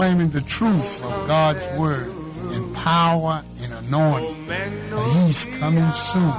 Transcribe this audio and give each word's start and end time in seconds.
Claiming 0.00 0.30
the 0.30 0.40
truth 0.40 1.04
of 1.04 1.28
God's 1.28 1.78
word 1.78 2.10
in 2.54 2.72
power 2.72 3.44
and 3.60 3.70
anointing. 3.84 4.34
He's 5.12 5.44
coming 5.58 5.92
soon. 5.92 6.32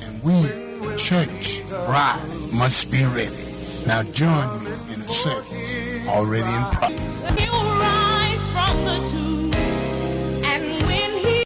And 0.00 0.22
we, 0.22 0.40
the 0.78 0.94
church, 0.96 1.68
bride, 1.68 2.24
must 2.52 2.92
be 2.92 3.04
ready. 3.04 3.34
Now 3.84 4.04
join 4.04 4.62
me 4.62 4.70
in 4.94 5.00
a 5.00 5.08
service 5.08 6.06
already 6.06 6.46
in 6.46 6.70
progress. 6.70 7.22
rise 7.24 8.50
from 8.50 8.84
the 8.84 9.10
tomb. 9.10 9.54
And 10.44 10.86
when 10.86 11.10
he... 11.18 11.44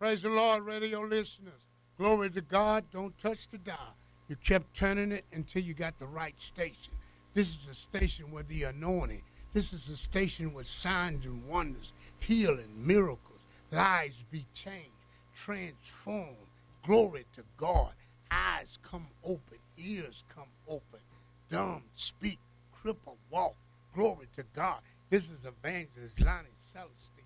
Praise 0.00 0.22
the 0.22 0.28
Lord, 0.28 0.64
radio 0.64 1.02
listeners. 1.02 1.62
Glory 1.96 2.30
to 2.30 2.40
God. 2.40 2.82
Don't 2.92 3.16
touch 3.16 3.48
the 3.48 3.58
dial. 3.58 3.94
You 4.26 4.34
kept 4.34 4.76
turning 4.76 5.12
it 5.12 5.24
until 5.32 5.62
you 5.62 5.72
got 5.72 6.00
the 6.00 6.06
right 6.06 6.34
station. 6.40 6.94
This 7.32 7.46
is 7.50 7.58
the 7.68 7.74
station 7.76 8.32
with 8.32 8.48
the 8.48 8.64
anointing. 8.64 9.22
This 9.54 9.72
is 9.72 9.88
a 9.88 9.96
station 9.96 10.52
with 10.52 10.66
signs 10.66 11.24
and 11.24 11.46
wonders, 11.48 11.92
healing, 12.18 12.68
miracles, 12.76 13.46
lives 13.72 14.22
be 14.30 14.44
changed, 14.52 14.90
transformed. 15.34 16.36
Glory 16.84 17.24
to 17.34 17.42
God. 17.56 17.92
Eyes 18.30 18.78
come 18.82 19.06
open, 19.24 19.58
ears 19.78 20.22
come 20.34 20.48
open, 20.68 21.00
dumb 21.50 21.82
speak, 21.94 22.38
cripple 22.76 23.16
walk. 23.30 23.54
Glory 23.94 24.28
to 24.36 24.44
God. 24.54 24.80
This 25.08 25.30
is 25.30 25.46
Evangelist 25.46 26.20
Lonnie 26.20 26.48
Celestine. 26.58 27.24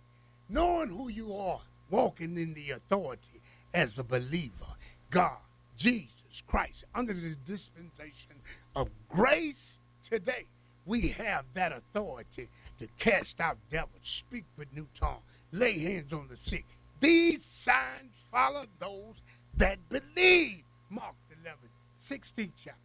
Knowing 0.48 0.90
who 0.90 1.08
you 1.08 1.36
are, 1.36 1.60
walking 1.90 2.38
in 2.38 2.54
the 2.54 2.70
authority 2.70 3.40
as 3.74 3.98
a 3.98 4.04
believer. 4.04 4.76
God, 5.10 5.38
Jesus 5.76 6.42
Christ, 6.46 6.84
under 6.94 7.12
the 7.12 7.34
dispensation 7.44 8.36
of 8.76 8.88
grace 9.08 9.78
today, 10.08 10.46
we 10.86 11.08
have 11.08 11.44
that 11.54 11.72
authority 11.72 12.48
to 12.78 12.88
cast 12.98 13.40
out 13.40 13.58
devils, 13.70 13.90
speak 14.02 14.44
with 14.56 14.72
new 14.74 14.86
tongues, 14.98 15.22
lay 15.52 15.78
hands 15.78 16.12
on 16.12 16.28
the 16.28 16.36
sick. 16.36 16.66
These 17.00 17.44
signs 17.44 18.14
follow 18.30 18.64
those 18.78 19.22
that 19.56 19.78
believe. 19.88 20.64
Mark 20.90 21.14
11, 21.42 21.58
16th 22.00 22.52
chapter. 22.56 22.78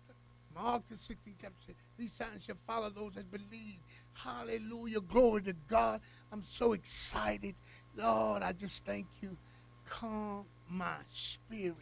Mark 0.56 0.84
the 0.90 0.96
16th 0.96 1.36
chapter. 1.42 1.56
Says, 1.66 1.76
These 1.98 2.14
signs 2.14 2.44
shall 2.46 2.58
follow 2.66 2.90
those 2.90 3.14
that 3.14 3.32
believe. 3.32 3.80
Hallelujah. 4.14 5.02
Glory 5.02 5.44
to 5.44 5.54
God. 5.70 6.02
I'm 6.32 6.44
so 6.44 6.74
excited. 6.74 7.56
Lord, 7.96 8.42
I 8.44 8.54
just 8.54 8.86
thank 8.86 9.08
you. 9.22 9.38
Calm 9.88 10.46
my 10.70 10.96
spirit. 11.12 11.76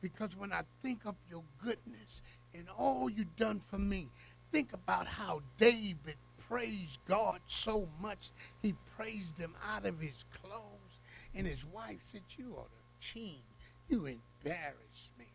Because 0.00 0.36
when 0.36 0.52
I 0.52 0.62
think 0.82 1.06
of 1.06 1.16
your 1.30 1.42
goodness 1.62 2.22
and 2.54 2.66
all 2.76 3.08
you've 3.10 3.36
done 3.36 3.60
for 3.60 3.78
me, 3.78 4.08
think 4.54 4.72
about 4.72 5.08
how 5.08 5.42
David 5.58 6.14
praised 6.48 7.00
God 7.08 7.40
so 7.48 7.88
much. 8.00 8.30
He 8.62 8.76
praised 8.96 9.36
him 9.36 9.52
out 9.68 9.84
of 9.84 9.98
his 9.98 10.24
clothes. 10.40 11.00
And 11.34 11.44
his 11.44 11.64
wife 11.64 11.98
said, 12.02 12.20
You 12.38 12.54
are 12.56 12.66
the 12.70 13.04
king. 13.20 13.40
You 13.88 14.06
embarrass 14.06 15.10
me. 15.18 15.26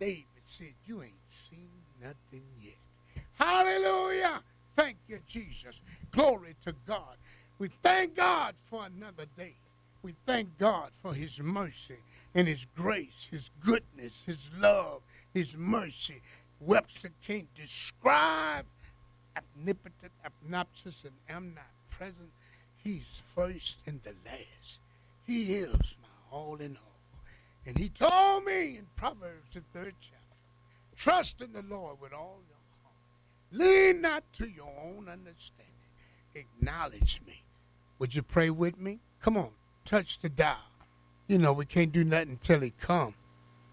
David 0.00 0.24
said, 0.42 0.74
You 0.86 1.04
ain't 1.04 1.12
seen 1.28 1.70
nothing 2.02 2.42
yet. 2.60 2.74
Hallelujah. 3.34 4.42
Thank 4.74 4.96
you, 5.06 5.20
Jesus. 5.28 5.80
Glory 6.10 6.56
to 6.64 6.74
God. 6.84 7.16
We 7.60 7.68
thank 7.84 8.16
God 8.16 8.56
for 8.68 8.86
another 8.86 9.26
day. 9.36 9.54
We 10.02 10.16
thank 10.26 10.58
God 10.58 10.90
for 11.00 11.14
his 11.14 11.38
mercy 11.38 11.98
and 12.34 12.48
his 12.48 12.66
grace, 12.76 13.28
his 13.30 13.50
goodness, 13.64 14.24
his 14.26 14.50
love, 14.58 15.02
his 15.32 15.56
mercy. 15.56 16.22
Webster 16.60 17.10
can't 17.26 17.52
describe 17.54 18.66
omnipotent, 19.36 20.12
obnoxious, 20.24 21.04
and 21.04 21.14
am 21.28 21.54
not 21.54 21.70
present. 21.90 22.30
He's 22.82 23.22
first 23.34 23.76
and 23.86 24.00
the 24.02 24.14
last. 24.24 24.80
He 25.26 25.54
is 25.54 25.96
my 26.02 26.08
all 26.30 26.56
in 26.56 26.76
all. 26.76 27.22
And 27.66 27.78
he 27.78 27.88
told 27.88 28.44
me 28.44 28.78
in 28.78 28.86
Proverbs, 28.96 29.50
the 29.52 29.60
third 29.72 29.94
chapter, 30.00 30.16
trust 30.96 31.40
in 31.40 31.52
the 31.52 31.62
Lord 31.62 32.00
with 32.00 32.12
all 32.12 32.40
your 32.48 32.56
heart. 32.82 32.94
Lean 33.52 34.00
not 34.00 34.24
to 34.38 34.48
your 34.48 34.72
own 34.82 35.08
understanding. 35.08 35.66
Acknowledge 36.34 37.20
me. 37.26 37.42
Would 37.98 38.14
you 38.14 38.22
pray 38.22 38.50
with 38.50 38.78
me? 38.78 39.00
Come 39.20 39.36
on, 39.36 39.50
touch 39.84 40.18
the 40.20 40.28
dial. 40.28 40.56
You 41.26 41.38
know, 41.38 41.52
we 41.52 41.66
can't 41.66 41.92
do 41.92 42.04
nothing 42.04 42.30
until 42.30 42.60
he 42.60 42.72
come. 42.80 43.14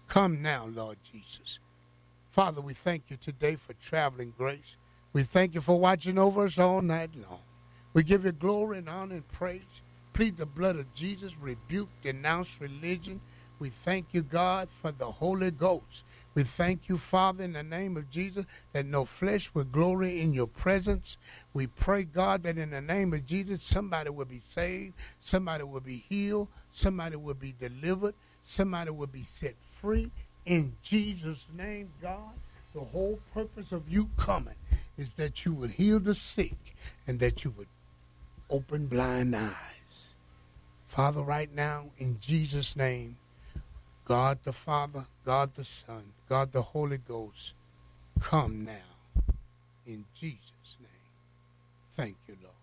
Come 0.08 0.42
now, 0.42 0.66
Lord 0.66 0.98
Jesus. 1.10 1.58
Father, 2.36 2.60
we 2.60 2.74
thank 2.74 3.04
you 3.08 3.16
today 3.16 3.56
for 3.56 3.72
traveling 3.72 4.34
grace. 4.36 4.76
We 5.14 5.22
thank 5.22 5.54
you 5.54 5.62
for 5.62 5.80
watching 5.80 6.18
over 6.18 6.44
us 6.44 6.58
all 6.58 6.82
night 6.82 7.08
long. 7.16 7.40
We 7.94 8.02
give 8.02 8.26
you 8.26 8.32
glory 8.32 8.76
and 8.76 8.90
honor 8.90 9.14
and 9.14 9.28
praise. 9.32 9.62
Plead 10.12 10.36
the 10.36 10.44
blood 10.44 10.76
of 10.76 10.94
Jesus, 10.94 11.34
rebuke, 11.38 11.88
denounce 12.02 12.60
religion. 12.60 13.22
We 13.58 13.70
thank 13.70 14.08
you, 14.12 14.20
God, 14.20 14.68
for 14.68 14.92
the 14.92 15.12
Holy 15.12 15.50
Ghost. 15.50 16.02
We 16.34 16.42
thank 16.42 16.90
you, 16.90 16.98
Father, 16.98 17.42
in 17.42 17.54
the 17.54 17.62
name 17.62 17.96
of 17.96 18.10
Jesus, 18.10 18.44
that 18.74 18.84
no 18.84 19.06
flesh 19.06 19.50
will 19.54 19.64
glory 19.64 20.20
in 20.20 20.34
your 20.34 20.46
presence. 20.46 21.16
We 21.54 21.68
pray, 21.68 22.04
God, 22.04 22.42
that 22.42 22.58
in 22.58 22.68
the 22.68 22.82
name 22.82 23.14
of 23.14 23.24
Jesus, 23.24 23.62
somebody 23.62 24.10
will 24.10 24.26
be 24.26 24.40
saved, 24.40 24.92
somebody 25.22 25.64
will 25.64 25.80
be 25.80 26.04
healed, 26.06 26.48
somebody 26.70 27.16
will 27.16 27.32
be 27.32 27.54
delivered, 27.58 28.14
somebody 28.44 28.90
will 28.90 29.06
be 29.06 29.24
set 29.24 29.54
free. 29.80 30.10
In 30.46 30.76
Jesus' 30.82 31.48
name, 31.56 31.90
God, 32.00 32.32
the 32.72 32.80
whole 32.80 33.18
purpose 33.34 33.72
of 33.72 33.88
you 33.88 34.08
coming 34.16 34.54
is 34.96 35.14
that 35.14 35.44
you 35.44 35.52
would 35.52 35.72
heal 35.72 35.98
the 35.98 36.14
sick 36.14 36.56
and 37.06 37.18
that 37.18 37.44
you 37.44 37.52
would 37.56 37.66
open 38.48 38.86
blind 38.86 39.34
eyes. 39.34 39.52
Father, 40.86 41.20
right 41.20 41.52
now, 41.52 41.86
in 41.98 42.18
Jesus' 42.20 42.76
name, 42.76 43.16
God 44.04 44.38
the 44.44 44.52
Father, 44.52 45.06
God 45.24 45.54
the 45.56 45.64
Son, 45.64 46.12
God 46.28 46.52
the 46.52 46.62
Holy 46.62 46.98
Ghost, 46.98 47.52
come 48.20 48.64
now. 48.64 49.34
In 49.84 50.04
Jesus' 50.14 50.76
name. 50.78 50.88
Thank 51.96 52.16
you, 52.28 52.36
Lord. 52.40 52.54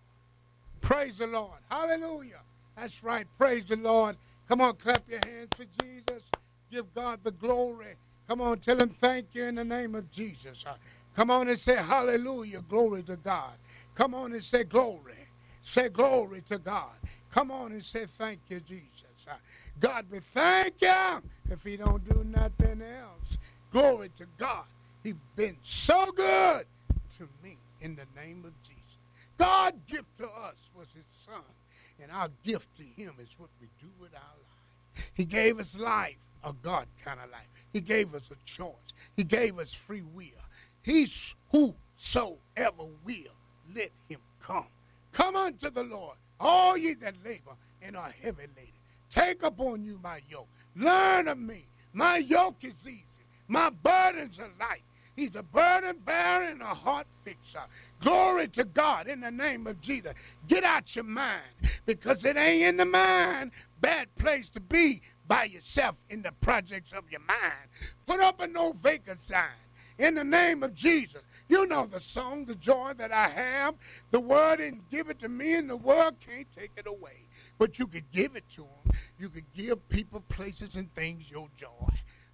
Praise 0.81 1.17
the 1.17 1.27
Lord. 1.27 1.59
Hallelujah. 1.69 2.39
That's 2.77 3.03
right. 3.03 3.27
Praise 3.37 3.65
the 3.67 3.75
Lord. 3.75 4.15
Come 4.47 4.61
on, 4.61 4.75
clap 4.75 5.03
your 5.09 5.19
hands 5.25 5.49
for 5.55 5.65
Jesus. 5.81 6.23
Give 6.73 6.91
God 6.95 7.19
the 7.23 7.29
glory. 7.29 7.93
Come 8.27 8.41
on, 8.41 8.57
tell 8.57 8.81
him 8.81 8.89
thank 8.89 9.27
you 9.33 9.43
in 9.43 9.53
the 9.55 9.63
name 9.63 9.93
of 9.93 10.11
Jesus. 10.11 10.65
Uh, 10.65 10.73
Come 11.15 11.29
on 11.29 11.47
and 11.47 11.59
say 11.59 11.75
hallelujah, 11.75 12.63
glory 12.67 13.03
to 13.03 13.15
God. 13.15 13.53
Come 13.93 14.15
on 14.15 14.33
and 14.33 14.43
say 14.43 14.63
glory. 14.63 15.13
Say 15.61 15.89
glory 15.89 16.41
to 16.49 16.57
God. 16.57 16.95
Come 17.29 17.51
on 17.51 17.73
and 17.73 17.83
say 17.83 18.07
thank 18.07 18.39
you, 18.49 18.59
Jesus. 18.59 19.27
Uh, 19.29 19.35
God, 19.79 20.05
we 20.09 20.19
thank 20.19 20.81
you 20.81 21.21
if 21.51 21.63
he 21.63 21.77
don't 21.77 22.03
do 22.09 22.23
nothing 22.23 22.81
else. 22.81 23.37
Glory 23.71 24.09
to 24.17 24.25
God. 24.39 24.65
He's 25.03 25.13
been 25.35 25.57
so 25.61 26.11
good 26.11 26.65
to 27.19 27.29
me 27.43 27.55
in 27.81 27.95
the 27.95 28.07
name 28.19 28.45
of 28.45 28.53
Jesus. 28.63 28.97
God 29.37 29.75
gift 29.85 30.17
to 30.17 30.25
us 30.25 30.55
was 30.75 30.87
his 30.95 31.05
son, 31.11 31.43
and 32.01 32.11
our 32.11 32.29
gift 32.43 32.67
to 32.77 32.83
him 32.83 33.13
is 33.21 33.29
what 33.37 33.49
we 33.61 33.67
do 33.79 33.89
with 33.99 34.15
our 34.15 34.21
life. 34.21 34.62
He 35.13 35.25
gave 35.25 35.59
us 35.59 35.77
life, 35.77 36.17
a 36.43 36.53
God 36.53 36.87
kind 37.03 37.19
of 37.23 37.29
life. 37.31 37.49
He 37.71 37.81
gave 37.81 38.13
us 38.13 38.23
a 38.31 38.35
choice. 38.45 38.73
He 39.15 39.23
gave 39.23 39.59
us 39.59 39.73
free 39.73 40.01
will. 40.01 40.25
He's 40.81 41.35
whosoever 41.51 42.85
will, 43.03 43.35
let 43.73 43.91
him 44.09 44.19
come. 44.41 44.67
Come 45.11 45.35
unto 45.35 45.69
the 45.69 45.83
Lord, 45.83 46.17
all 46.39 46.75
ye 46.75 46.93
that 46.95 47.15
labor 47.23 47.55
and 47.81 47.95
are 47.95 48.13
heavy 48.21 48.47
laden. 48.55 48.73
Take 49.09 49.43
upon 49.43 49.83
you 49.83 49.99
my 50.01 50.21
yoke. 50.29 50.47
Learn 50.75 51.27
of 51.27 51.37
me. 51.37 51.67
My 51.93 52.17
yoke 52.17 52.63
is 52.63 52.85
easy. 52.85 53.03
My 53.47 53.69
burdens 53.69 54.39
are 54.39 54.49
light. 54.59 54.81
He's 55.15 55.35
a 55.35 55.43
burden 55.43 55.97
bearer 56.03 56.45
and 56.45 56.61
a 56.61 56.73
heart 56.73 57.07
fixer. 57.23 57.63
Glory 57.99 58.47
to 58.49 58.63
God 58.63 59.07
in 59.07 59.21
the 59.21 59.31
name 59.31 59.67
of 59.67 59.79
Jesus. 59.81 60.13
Get 60.47 60.63
out 60.63 60.95
your 60.95 61.05
mind 61.05 61.43
because 61.85 62.25
it 62.25 62.35
ain't 62.35 62.63
in 62.63 62.77
the 62.77 62.85
mind. 62.85 63.51
Bad 63.79 64.13
place 64.15 64.49
to 64.49 64.59
be 64.59 65.01
by 65.27 65.45
yourself 65.45 65.97
in 66.09 66.21
the 66.21 66.31
projects 66.41 66.91
of 66.91 67.03
your 67.11 67.21
mind. 67.21 67.69
Put 68.05 68.19
up 68.19 68.39
a 68.39 68.47
no 68.47 68.73
vacant 68.73 69.21
sign 69.21 69.49
in 69.97 70.15
the 70.15 70.23
name 70.23 70.63
of 70.63 70.73
Jesus. 70.73 71.21
You 71.47 71.67
know 71.67 71.85
the 71.85 72.01
song, 72.01 72.45
The 72.45 72.55
Joy 72.55 72.93
That 72.97 73.11
I 73.11 73.29
Have. 73.29 73.75
The 74.11 74.19
word 74.19 74.59
and 74.59 74.81
give 74.89 75.09
it 75.09 75.19
to 75.19 75.29
me, 75.29 75.55
and 75.55 75.69
the 75.69 75.77
world 75.77 76.15
can't 76.25 76.47
take 76.55 76.71
it 76.77 76.87
away. 76.87 77.27
But 77.57 77.77
you 77.77 77.87
could 77.87 78.11
give 78.11 78.35
it 78.35 78.45
to 78.55 78.61
them. 78.61 78.97
You 79.19 79.29
could 79.29 79.51
give 79.53 79.87
people, 79.89 80.21
places, 80.21 80.75
and 80.75 80.93
things 80.95 81.29
your 81.29 81.47
joy. 81.55 81.87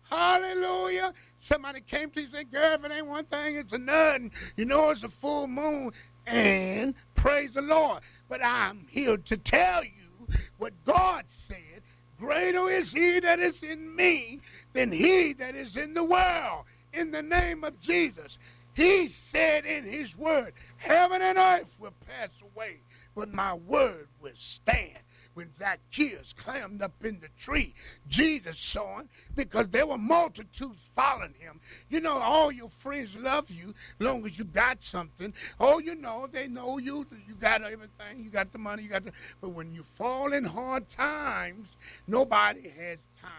Hallelujah. 0.10 1.14
Somebody 1.38 1.82
came 1.82 2.10
to 2.12 2.20
you 2.20 2.26
and 2.26 2.32
said, 2.32 2.52
Girl, 2.52 2.74
if 2.74 2.84
it 2.84 2.92
ain't 2.92 3.08
one 3.08 3.26
thing, 3.26 3.56
it's 3.56 3.72
a 3.74 3.76
another. 3.76 4.30
You 4.58 4.66
know, 4.66 4.90
it's 4.92 5.04
a 5.04 5.10
full 5.10 5.48
moon. 5.48 5.92
And 6.26 6.96
praise 7.16 7.54
the 7.54 7.62
Lord. 7.62 8.02
But 8.28 8.42
I'm 8.44 8.86
here 8.90 9.18
to 9.18 9.38
tell 9.38 9.84
you 9.84 10.28
what 10.58 10.74
God 10.86 11.26
said. 11.28 11.84
Greater 12.20 12.70
is 12.70 12.92
he 12.92 13.20
that 13.22 13.40
is 13.40 13.64
in 13.64 13.96
me 13.96 14.42
than 14.74 14.92
he 14.92 15.34
that 15.34 15.56
is 15.56 15.76
in 15.76 15.94
the 15.94 16.04
world 16.04 16.66
in 16.92 17.12
the 17.12 17.22
name 17.22 17.64
of 17.64 17.80
Jesus. 17.80 18.38
He 18.76 19.08
said 19.08 19.66
in 19.66 19.86
his 19.86 20.18
word 20.18 20.54
Heaven 20.78 21.22
and 21.22 21.38
earth 21.38 21.78
will 21.80 21.94
pass 22.08 22.30
away, 22.42 22.82
but 23.16 23.34
my 23.34 23.54
word 23.54 24.08
will 24.22 24.32
stand 24.36 25.00
when 25.40 25.54
Zacchaeus 25.54 26.34
climbed 26.34 26.82
up 26.82 26.92
in 27.02 27.22
the 27.22 27.30
tree. 27.40 27.74
Jesus 28.10 28.60
saw 28.60 29.00
him 29.00 29.10
because 29.38 29.70
there 29.70 29.88
were 29.88 29.98
multitudes 29.98 30.82
following 30.94 31.34
him. 31.40 31.62
You 31.90 32.02
know, 32.02 32.18
all 32.18 32.52
your 32.52 32.68
friends 32.68 33.16
love 33.16 33.50
you 33.50 33.74
long 34.00 34.26
as 34.26 34.38
you 34.38 34.44
got 34.44 34.84
something. 34.84 35.34
Oh, 35.58 35.80
you 35.80 35.96
know, 35.96 36.28
they 36.30 36.50
know 36.50 36.78
you. 36.78 37.08
You 37.26 37.36
got 37.36 37.62
everything. 37.64 38.22
You 38.22 38.30
got 38.30 38.52
the 38.52 38.58
money. 38.58 38.84
You 38.84 38.90
got 38.90 39.06
the. 39.06 39.14
But 39.40 39.52
when 39.52 39.72
you 39.74 39.84
fall 39.84 40.34
in 40.34 40.44
hard 40.44 40.90
times, 40.90 41.70
nobody 42.06 42.68
has 42.78 43.00
time. 43.22 43.32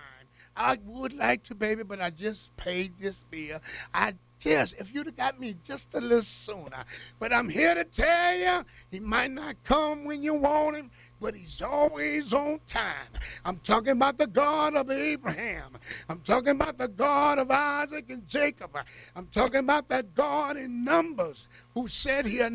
I 0.56 0.78
would 0.86 1.12
like 1.12 1.42
to, 1.44 1.54
baby, 1.54 1.82
but 1.82 2.00
I 2.00 2.08
just 2.08 2.56
paid 2.56 2.92
this 2.98 3.16
bill. 3.30 3.60
I 3.92 4.14
just, 4.40 4.74
if 4.78 4.92
you'd 4.92 5.06
have 5.06 5.16
got 5.16 5.38
me 5.38 5.54
just 5.62 5.94
a 5.94 6.00
little 6.00 6.22
sooner. 6.22 6.84
But 7.18 7.32
I'm 7.32 7.48
here 7.48 7.74
to 7.74 7.84
tell 7.84 8.36
you, 8.36 8.64
he 8.90 8.98
might 8.98 9.30
not 9.30 9.56
come 9.64 10.04
when 10.04 10.22
you 10.22 10.34
want 10.34 10.76
him, 10.76 10.90
but 11.20 11.34
he's 11.34 11.60
always 11.60 12.32
on 12.32 12.60
time. 12.66 13.08
I'm 13.44 13.58
talking 13.58 13.92
about 13.92 14.16
the 14.16 14.26
God 14.26 14.74
of 14.74 14.90
Abraham. 14.90 15.76
I'm 16.08 16.20
talking 16.20 16.50
about 16.50 16.78
the 16.78 16.88
God 16.88 17.38
of 17.38 17.50
Isaac 17.50 18.06
and 18.08 18.26
Jacob. 18.26 18.76
I'm 19.14 19.26
talking 19.26 19.60
about 19.60 19.88
that 19.90 20.14
God 20.14 20.56
in 20.56 20.82
Numbers 20.84 21.46
who 21.74 21.86
said 21.88 22.26
here, 22.26 22.50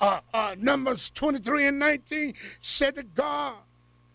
uh, 0.00 0.20
uh, 0.32 0.54
Numbers 0.56 1.10
23 1.10 1.66
and 1.66 1.78
19, 1.80 2.34
said 2.60 2.94
that 2.94 3.14
God 3.14 3.56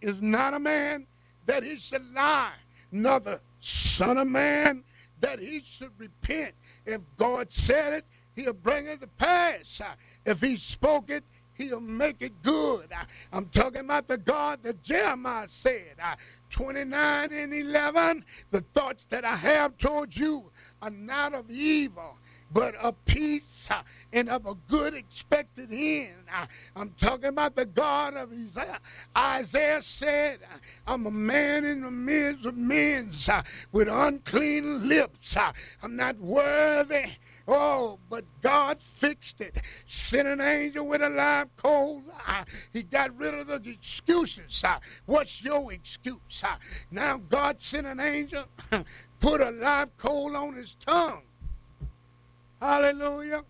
is 0.02 0.22
not 0.22 0.54
a 0.54 0.60
man 0.60 1.06
that 1.46 1.64
he 1.64 1.78
should 1.78 2.14
lie, 2.14 2.54
nor 2.92 3.20
the 3.20 3.40
son 3.60 4.18
of 4.18 4.28
man 4.28 4.84
that 5.24 5.40
he 5.40 5.62
should 5.66 5.92
repent. 5.98 6.54
If 6.86 7.02
God 7.18 7.48
said 7.52 7.94
it, 7.94 8.06
he'll 8.36 8.54
bring 8.54 8.88
it 8.88 9.02
to 9.02 9.08
pass. 9.08 9.82
If 10.26 10.42
he 10.42 10.58
spoke 10.58 11.10
it, 11.10 11.24
He'll 11.56 11.80
make 11.80 12.22
it 12.22 12.42
good. 12.42 12.88
I, 12.92 13.38
am 13.38 13.46
talking 13.46 13.82
about 13.82 14.08
the 14.08 14.18
God 14.18 14.64
that 14.64 14.82
Jeremiah 14.82 15.48
said. 15.48 15.96
Uh, 16.04 16.16
29 16.50 17.32
and 17.32 17.54
11, 17.54 18.26
the 18.50 18.62
thoughts 18.62 19.06
that 19.10 19.24
I 19.24 19.36
have 19.36 19.78
towards 19.78 20.18
you 20.18 20.52
are 20.82 20.90
not 20.90 21.34
of 21.34 21.52
evil, 21.52 22.18
but 22.54 22.76
of 22.76 23.04
peace 23.06 23.68
uh, 23.72 23.82
and 24.12 24.30
of 24.30 24.46
a 24.46 24.56
good 24.70 24.94
expected 24.94 25.70
end. 25.72 26.14
I, 26.32 26.48
am 26.80 26.92
talking 27.00 27.26
about 27.26 27.56
the 27.56 27.66
God 27.66 28.16
of 28.16 28.32
Isaiah. 28.32 28.80
Isaiah 29.18 29.82
said, 29.82 30.40
I'm 30.86 31.06
a 31.06 31.12
man 31.12 31.66
in 31.66 31.82
the 31.82 31.92
midst 31.92 32.46
of 32.46 32.56
men 32.56 33.12
uh, 33.30 33.42
with 33.72 33.88
unclean 33.90 34.88
lips. 34.88 35.36
Uh, 35.36 35.52
I'm 35.82 35.96
not 35.96 36.18
worthy 36.20 37.06
Oh, 37.48 38.00
but 38.10 38.24
God 38.42 38.82
fixed 38.82 39.42
it. 39.42 39.62
Sent 39.86 40.28
an 40.28 40.40
angel 40.40 40.88
with 40.88 41.02
a 41.02 41.10
live 41.10 41.56
coal. 41.58 42.02
Uh, 42.26 42.46
he 42.72 42.84
got 42.84 43.16
rid 43.18 43.34
of 43.34 43.48
the 43.48 43.70
excuses. 43.70 44.64
Uh, 44.64 44.80
what's 45.06 45.44
your 45.44 45.72
excuse? 45.74 46.42
Uh, 46.44 46.56
now 46.90 47.18
God 47.18 47.62
sent 47.62 47.86
an 47.86 48.00
angel, 48.00 48.46
put 49.20 49.42
a 49.42 49.52
live 49.52 49.96
coal 49.98 50.36
on 50.38 50.56
his 50.56 50.76
tongue. 50.76 51.24
Hallelujah. 52.64 53.44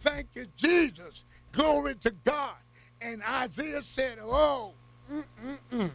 Thank 0.00 0.28
you, 0.32 0.46
Jesus. 0.56 1.24
Glory 1.52 1.94
to 1.96 2.10
God. 2.24 2.56
And 3.02 3.22
Isaiah 3.22 3.82
said, 3.82 4.16
Oh, 4.22 4.72
mm-mm-mm. 5.12 5.90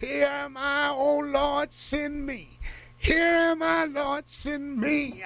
here 0.00 0.26
am 0.26 0.56
I, 0.56 0.88
O 0.88 1.18
Lord, 1.18 1.70
send 1.70 2.24
me. 2.24 2.48
Here 2.96 3.22
am 3.22 3.62
I, 3.62 3.84
Lord, 3.84 4.24
send 4.26 4.78
me. 4.78 5.22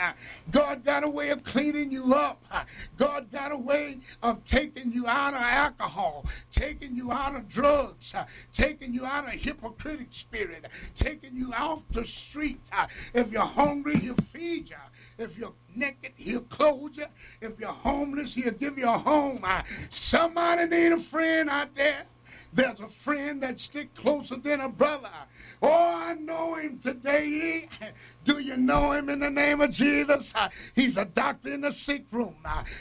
God 0.50 0.84
got 0.84 1.04
a 1.04 1.08
way 1.08 1.30
of 1.30 1.42
cleaning 1.42 1.90
you 1.90 2.14
up. 2.14 2.42
God 2.98 3.30
got 3.30 3.52
a 3.52 3.56
way 3.56 3.98
of 4.22 4.44
taking 4.44 4.92
you 4.92 5.06
out 5.06 5.34
of 5.34 5.40
alcohol, 5.40 6.26
taking 6.52 6.94
you 6.94 7.12
out 7.12 7.34
of 7.34 7.48
drugs, 7.48 8.12
taking 8.52 8.92
you 8.92 9.06
out 9.06 9.26
of 9.26 9.34
hypocritic 9.34 10.08
spirit, 10.10 10.66
taking 10.96 11.34
you 11.34 11.54
off 11.54 11.84
the 11.92 12.04
street. 12.04 12.60
If 13.14 13.32
you're 13.32 13.42
hungry, 13.42 13.96
he'll 13.96 14.16
feed 14.16 14.68
you. 14.68 14.76
If 15.18 15.38
you're 15.38 15.54
naked, 15.74 16.12
he'll 16.16 16.40
clothe 16.42 16.96
you. 16.96 17.06
If 17.40 17.58
you're 17.58 17.70
homeless, 17.70 18.34
he'll 18.34 18.52
give 18.52 18.78
you 18.78 18.88
a 18.88 18.98
home. 18.98 19.44
Somebody 19.90 20.66
need 20.66 20.92
a 20.92 20.98
friend 20.98 21.50
out 21.50 21.74
there. 21.74 22.06
There's 22.54 22.80
a 22.80 22.88
friend 22.88 23.42
that 23.42 23.58
stick 23.60 23.94
closer 23.94 24.36
than 24.36 24.60
a 24.60 24.68
brother. 24.68 25.08
Oh, 25.62 26.04
I 26.06 26.14
know 26.14 26.54
him 26.56 26.80
today. 26.80 27.66
Do 28.24 28.40
you 28.40 28.58
know 28.58 28.92
him 28.92 29.08
in 29.08 29.20
the 29.20 29.30
name 29.30 29.62
of 29.62 29.70
Jesus? 29.70 30.34
He's 30.74 30.98
a 30.98 31.06
doctor 31.06 31.54
in 31.54 31.62
the 31.62 31.72
sick 31.72 32.04
room. 32.10 32.36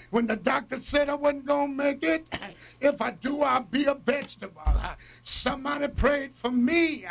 When 0.10 0.28
the 0.28 0.36
doctor 0.36 0.78
said 0.78 1.08
I 1.08 1.14
wasn't 1.14 1.46
going 1.46 1.70
to 1.70 1.84
make 1.84 2.04
it, 2.04 2.26
if 2.82 3.02
I 3.02 3.12
do, 3.12 3.44
I'll 3.44 3.64
be 3.64 3.86
a 3.86 3.94
vegetable. 3.94 4.62
Somebody 5.24 5.88
prayed 5.88 6.36
for 6.36 6.52
me. 6.52 7.06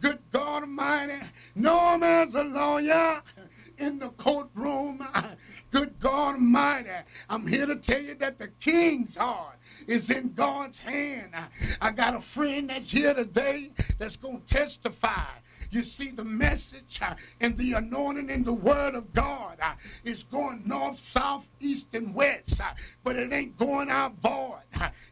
Good 0.00 0.20
God 0.30 0.62
Almighty. 0.62 1.18
Know 1.56 1.94
him 1.94 2.04
as 2.04 2.34
a 2.34 2.44
lawyer 2.44 3.20
in 3.78 3.98
the 3.98 4.10
courtroom. 4.10 5.06
Good 5.70 5.98
God 6.00 6.36
Almighty. 6.36 6.90
I'm 7.28 7.46
here 7.46 7.66
to 7.66 7.76
tell 7.76 8.00
you 8.00 8.14
that 8.16 8.38
the 8.38 8.48
king's 8.60 9.16
heart 9.16 9.56
is 9.86 10.10
in 10.10 10.32
God's 10.32 10.78
hand. 10.78 11.32
I 11.80 11.90
got 11.92 12.14
a 12.14 12.20
friend 12.20 12.70
that's 12.70 12.90
here 12.90 13.14
today 13.14 13.70
that's 13.98 14.16
going 14.16 14.42
to 14.42 14.46
testify 14.46 15.24
you 15.70 15.82
see, 15.82 16.10
the 16.10 16.24
message 16.24 17.00
uh, 17.02 17.14
and 17.40 17.56
the 17.56 17.74
anointing 17.74 18.30
in 18.30 18.44
the 18.44 18.52
Word 18.52 18.94
of 18.94 19.12
God 19.12 19.58
uh, 19.60 19.74
is 20.04 20.22
going 20.24 20.62
north, 20.64 20.98
south, 20.98 21.46
east, 21.60 21.88
and 21.94 22.14
west, 22.14 22.60
uh, 22.60 22.72
but 23.04 23.16
it 23.16 23.32
ain't 23.32 23.56
going 23.56 23.90
out 23.90 24.14
void. 24.16 24.60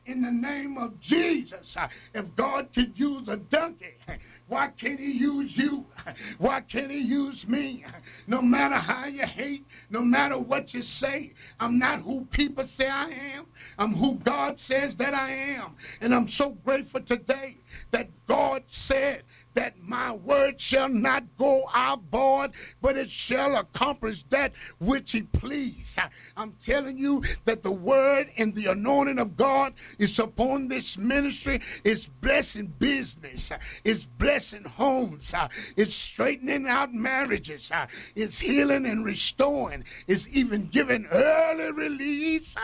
In 0.07 0.21
the 0.21 0.31
name 0.31 0.77
of 0.77 1.01
Jesus, 1.01 1.77
if 2.13 2.37
God 2.37 2.69
could 2.75 2.99
use 2.99 3.27
a 3.29 3.39
donkey, 3.39 3.95
why 4.49 4.69
can't 4.69 5.01
He 5.01 5.13
use 5.13 5.57
you? 5.57 5.87
Why 6.39 6.61
can't 6.61 6.91
He 6.91 7.01
use 7.01 7.49
me? 7.49 7.85
No 8.27 8.41
matter 8.43 8.77
how 8.77 9.07
you 9.07 9.27
hate, 9.27 9.65
no 9.91 10.01
matter 10.01 10.39
what 10.39 10.73
you 10.75 10.83
say, 10.83 11.33
I'm 11.61 11.79
not 11.79 12.01
who 12.01 12.25
people 12.27 12.67
say 12.67 12.89
I 12.89 13.11
am. 13.11 13.47
I'm 13.79 13.95
who 13.95 14.17
God 14.17 14.59
says 14.59 14.97
that 14.97 15.15
I 15.15 15.31
am. 15.31 15.77
And 16.01 16.15
I'm 16.15 16.29
so 16.29 16.53
grateful 16.53 17.01
today 17.01 17.59
that 17.91 18.09
God 18.27 18.65
said 18.67 19.23
that 19.55 19.79
my 19.81 20.13
word 20.13 20.61
shall 20.61 20.89
not 20.89 21.25
go 21.39 21.69
void, 22.11 22.53
but 22.83 22.97
it 22.97 23.11
shall 23.11 23.57
accomplish 23.57 24.25
that 24.31 24.53
which 24.79 25.13
he 25.13 25.23
please. 25.23 25.97
I'm 26.37 26.55
telling 26.65 26.99
you 26.99 27.23
that 27.45 27.63
the 27.63 27.71
word 27.71 28.29
and 28.37 28.55
the 28.55 28.67
anointing 28.67 29.19
of 29.19 29.37
God 29.37 29.75
is 29.99 30.19
upon 30.19 30.69
this 30.69 30.99
ministry. 30.99 31.61
It's 31.85 32.07
blessing 32.07 32.75
business. 32.79 33.53
It's 33.85 34.07
blessing 34.07 34.65
homes. 34.65 35.35
It's 35.77 35.95
straightening 35.95 36.67
out 36.67 36.93
marriages. 36.93 37.71
It's 38.15 38.39
healing 38.39 38.87
and 38.87 39.05
restoring. 39.05 39.85
It's 40.07 40.29
even 40.29 40.67
giving 40.67 41.07
early 41.07 41.73
release 41.73 42.57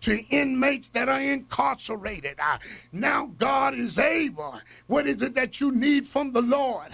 to 0.00 0.18
inmates 0.30 0.88
that 0.90 1.08
are 1.08 1.20
incarcerated. 1.20 2.38
Now 2.92 3.32
God 3.38 3.74
is 3.74 3.98
able. 3.98 4.60
What 4.86 5.06
is 5.06 5.20
it 5.22 5.34
that 5.34 5.60
you 5.60 5.72
need 5.72 6.06
from 6.06 6.32
the 6.32 6.37
the 6.40 6.46
Lord. 6.46 6.88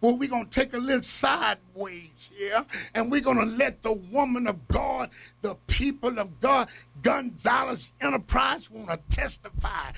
But 0.00 0.18
we're 0.18 0.28
going 0.28 0.46
to 0.46 0.50
take 0.50 0.74
a 0.74 0.78
little 0.78 1.02
sideways 1.02 2.30
here 2.34 2.64
and 2.94 3.10
we're 3.10 3.20
going 3.20 3.38
to 3.38 3.44
let 3.44 3.82
the 3.82 3.92
woman 3.92 4.46
of 4.46 4.68
God, 4.68 5.10
the 5.40 5.54
people 5.66 6.18
of 6.18 6.40
God, 6.40 6.68
Gonzalez 7.02 7.92
Enterprise 8.00 8.70
want 8.70 8.90
to 8.90 9.16
testify. 9.16 9.92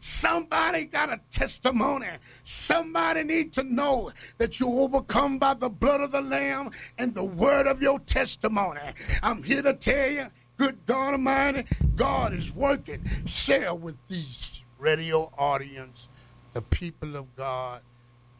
Somebody 0.00 0.84
got 0.84 1.12
a 1.12 1.20
testimony. 1.30 2.06
Somebody 2.44 3.24
need 3.24 3.52
to 3.54 3.62
know 3.62 4.12
that 4.38 4.60
you 4.60 4.68
overcome 4.80 5.38
by 5.38 5.54
the 5.54 5.68
blood 5.68 6.00
of 6.00 6.12
the 6.12 6.20
Lamb 6.20 6.70
and 6.98 7.14
the 7.14 7.24
word 7.24 7.66
of 7.66 7.82
your 7.82 7.98
testimony. 8.00 8.80
I'm 9.22 9.42
here 9.42 9.62
to 9.62 9.74
tell 9.74 10.10
you, 10.10 10.26
good 10.56 10.78
God 10.86 11.12
Almighty, 11.12 11.64
God 11.96 12.32
is 12.32 12.52
working. 12.52 13.04
Share 13.26 13.74
with 13.74 13.96
these 14.08 14.60
radio 14.78 15.30
audience, 15.36 16.06
the 16.54 16.62
people 16.62 17.16
of 17.16 17.34
God, 17.36 17.80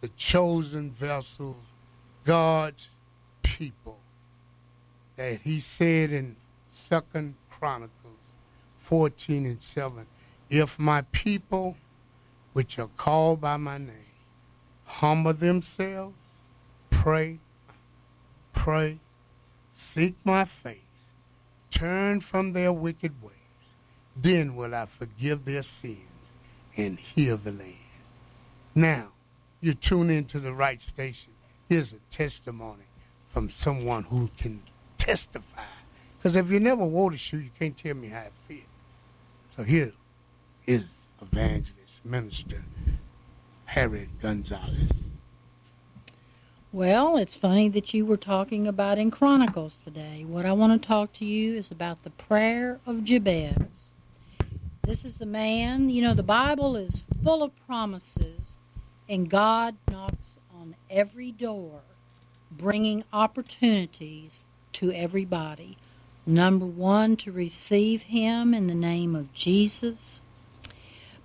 the 0.01 0.09
chosen 0.17 0.91
vessel, 0.91 1.57
God's 2.25 2.89
people. 3.43 3.99
That 5.17 5.41
he 5.43 5.61
said 5.61 6.13
in 6.13 6.37
Second 6.73 7.35
Chronicles 7.51 7.93
14 8.79 9.47
and 9.47 9.63
7, 9.63 10.07
if 10.49 10.79
my 10.79 11.03
people, 11.13 11.77
which 12.53 12.79
are 12.79 12.89
called 12.97 13.41
by 13.41 13.57
my 13.57 13.79
name, 13.79 13.95
humble 14.85 15.35
themselves, 15.35 16.15
pray, 16.91 17.39
pray, 18.53 18.99
seek 19.75 20.15
my 20.25 20.45
face, 20.45 20.79
turn 21.71 22.21
from 22.21 22.53
their 22.53 22.73
wicked 22.73 23.23
ways, 23.23 23.33
then 24.17 24.57
will 24.57 24.75
I 24.75 24.87
forgive 24.87 25.45
their 25.45 25.63
sins 25.63 25.99
and 26.77 26.99
heal 26.99 27.37
the 27.37 27.53
land. 27.53 27.75
Now, 28.75 29.09
you 29.61 29.75
tune 29.75 30.11
into 30.11 30.41
the 30.41 30.53
right 30.53 30.83
station. 30.83 31.33
Here's 31.69 31.93
a 31.93 31.99
testimony 32.11 32.85
from 33.33 33.51
someone 33.51 34.05
who 34.05 34.31
can 34.39 34.63
testify. 34.97 35.63
Because 36.17 36.37
if 36.37 36.51
you 36.51 36.61
never 36.61 36.85
wore 36.85 37.11
the 37.11 37.17
shoe, 37.17 37.39
you 37.39 37.51
can't 37.59 37.77
tell 37.77 37.95
me 37.95 38.09
how 38.09 38.23
it 38.23 38.33
feels. 38.47 38.63
So 39.57 39.63
here 39.63 39.93
is 40.67 40.85
evangelist, 41.21 42.05
minister 42.05 42.63
Harriet 43.67 44.09
Gonzalez. 44.21 44.91
Well, 46.73 47.17
it's 47.17 47.37
funny 47.37 47.69
that 47.71 47.95
you 47.95 48.05
were 48.05 48.17
talking 48.17 48.67
about 48.67 48.99
in 48.99 49.11
Chronicles 49.11 49.83
today. 49.83 50.25
What 50.27 50.47
I 50.47 50.53
want 50.53 50.81
to 50.81 50.87
talk 50.87 51.13
to 51.15 51.25
you 51.25 51.57
is 51.57 51.71
about 51.71 52.03
the 52.03 52.11
prayer 52.11 52.79
of 52.87 53.05
Jabez. 53.05 53.93
This 54.85 55.05
is 55.05 55.19
the 55.19 55.27
man, 55.27 55.91
you 55.91 56.01
know, 56.01 56.15
the 56.15 56.23
Bible 56.23 56.77
is 56.77 57.05
full 57.23 57.43
of 57.43 57.53
promises, 57.67 58.48
and 59.09 59.31
God 59.31 59.77
knocks 59.91 60.39
on 60.55 60.75
every 60.91 61.33
door, 61.33 61.81
bringing 62.51 63.05
opportunities 63.13 64.45
to 64.75 64.93
everybody. 64.93 65.77
Number 66.27 66.67
one, 66.67 67.17
to 67.17 67.33
receive 67.33 68.03
Him 68.03 68.53
in 68.53 68.67
the 68.67 68.75
name 68.75 69.17
of 69.17 69.33
Jesus. 69.33 70.23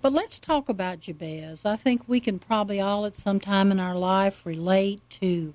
But 0.02 0.13
let's 0.13 0.40
talk 0.40 0.70
about 0.70 1.02
Jabez. 1.02 1.66
I 1.66 1.75
think 1.75 2.04
we 2.08 2.20
can 2.20 2.40
probably 2.40 2.80
all 2.80 3.06
at 3.06 3.16
some 3.16 3.40
time 3.40 3.72
in 3.72 3.80
our 3.80 3.96
life 3.96 4.46
relate 4.46 5.02
to, 5.12 5.54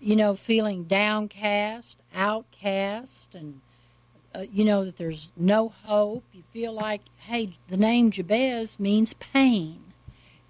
you 0.00 0.16
know, 0.16 0.34
feeling 0.34 0.84
downcast, 0.84 1.98
outcast, 2.14 3.34
and, 3.34 3.60
uh, 4.34 4.44
you 4.52 4.64
know, 4.64 4.84
that 4.84 4.96
there's 4.96 5.32
no 5.36 5.68
hope. 5.84 6.24
You 6.32 6.42
feel 6.52 6.72
like, 6.72 7.02
hey, 7.20 7.50
the 7.68 7.76
name 7.76 8.10
Jabez 8.10 8.78
means 8.78 9.14
pain. 9.14 9.80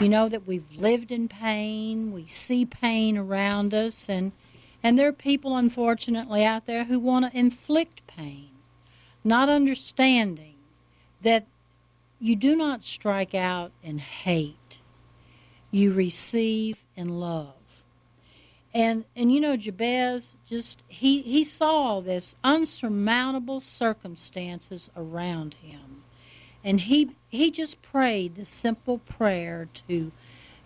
You 0.00 0.08
know, 0.08 0.28
that 0.28 0.46
we've 0.46 0.70
lived 0.76 1.12
in 1.12 1.28
pain, 1.28 2.12
we 2.12 2.26
see 2.26 2.66
pain 2.66 3.16
around 3.16 3.72
us, 3.72 4.08
and, 4.08 4.32
and 4.82 4.98
there 4.98 5.08
are 5.08 5.12
people, 5.12 5.56
unfortunately, 5.56 6.44
out 6.44 6.66
there 6.66 6.84
who 6.84 6.98
want 6.98 7.30
to 7.30 7.38
inflict 7.38 8.06
pain, 8.06 8.50
not 9.22 9.48
understanding 9.48 10.54
that 11.22 11.46
you 12.20 12.36
do 12.36 12.56
not 12.56 12.82
strike 12.82 13.34
out 13.34 13.72
in 13.82 13.98
hate. 13.98 14.78
You 15.70 15.92
receive 15.92 16.82
in 16.96 17.20
love. 17.20 17.54
And 18.72 19.04
and 19.14 19.32
you 19.32 19.40
know 19.40 19.56
Jabez 19.56 20.36
just 20.48 20.82
he 20.88 21.22
he 21.22 21.44
saw 21.44 22.00
this 22.00 22.34
unsurmountable 22.42 23.60
circumstances 23.60 24.90
around 24.96 25.54
him. 25.54 25.93
And 26.64 26.80
he 26.80 27.10
he 27.28 27.50
just 27.50 27.82
prayed 27.82 28.36
this 28.36 28.48
simple 28.48 28.98
prayer 28.98 29.68
to 29.86 30.10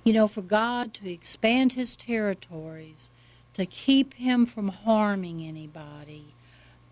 you 0.04 0.12
know 0.12 0.28
for 0.28 0.42
God 0.42 0.94
to 0.94 1.10
expand 1.10 1.72
his 1.72 1.96
territories, 1.96 3.10
to 3.54 3.66
keep 3.66 4.14
him 4.14 4.46
from 4.46 4.68
harming 4.68 5.42
anybody, 5.42 6.26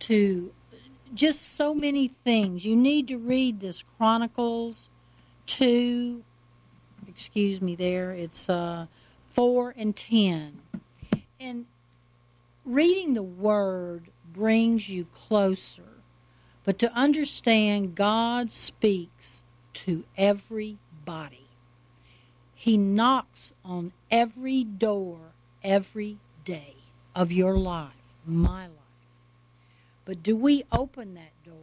to 0.01 0.53
just 1.15 1.43
so 1.43 1.75
many 1.75 2.09
things. 2.09 2.65
You 2.65 2.77
need 2.77 3.09
to 3.09 3.17
read 3.17 3.61
this 3.61 3.85
Chronicles 3.97 4.91
2, 5.47 6.23
excuse 7.09 7.61
me 7.63 7.75
there, 7.75 8.11
it's 8.13 8.49
uh, 8.49 8.87
4 9.31 9.75
and 9.77 9.97
10. 9.97 10.59
And 11.39 11.67
reading 12.65 13.15
the 13.15 13.23
Word 13.23 14.07
brings 14.33 14.89
you 14.89 15.05
closer. 15.07 15.96
But 16.67 16.81
to 16.81 16.93
understand, 16.93 17.95
God 17.95 18.51
speaks 18.51 19.45
to 19.75 20.05
everybody. 20.17 21.47
He 22.57 22.77
knocks 22.77 23.53
on 23.65 23.93
every 24.11 24.65
door 24.65 25.19
every 25.63 26.17
day 26.45 26.75
of 27.15 27.31
your 27.31 27.57
life, 27.57 28.15
my 28.27 28.67
life. 28.67 28.77
But 30.05 30.25
do 30.25 30.37
we 30.37 30.65
open 30.73 31.15
that 31.15 31.33
door? 31.45 31.55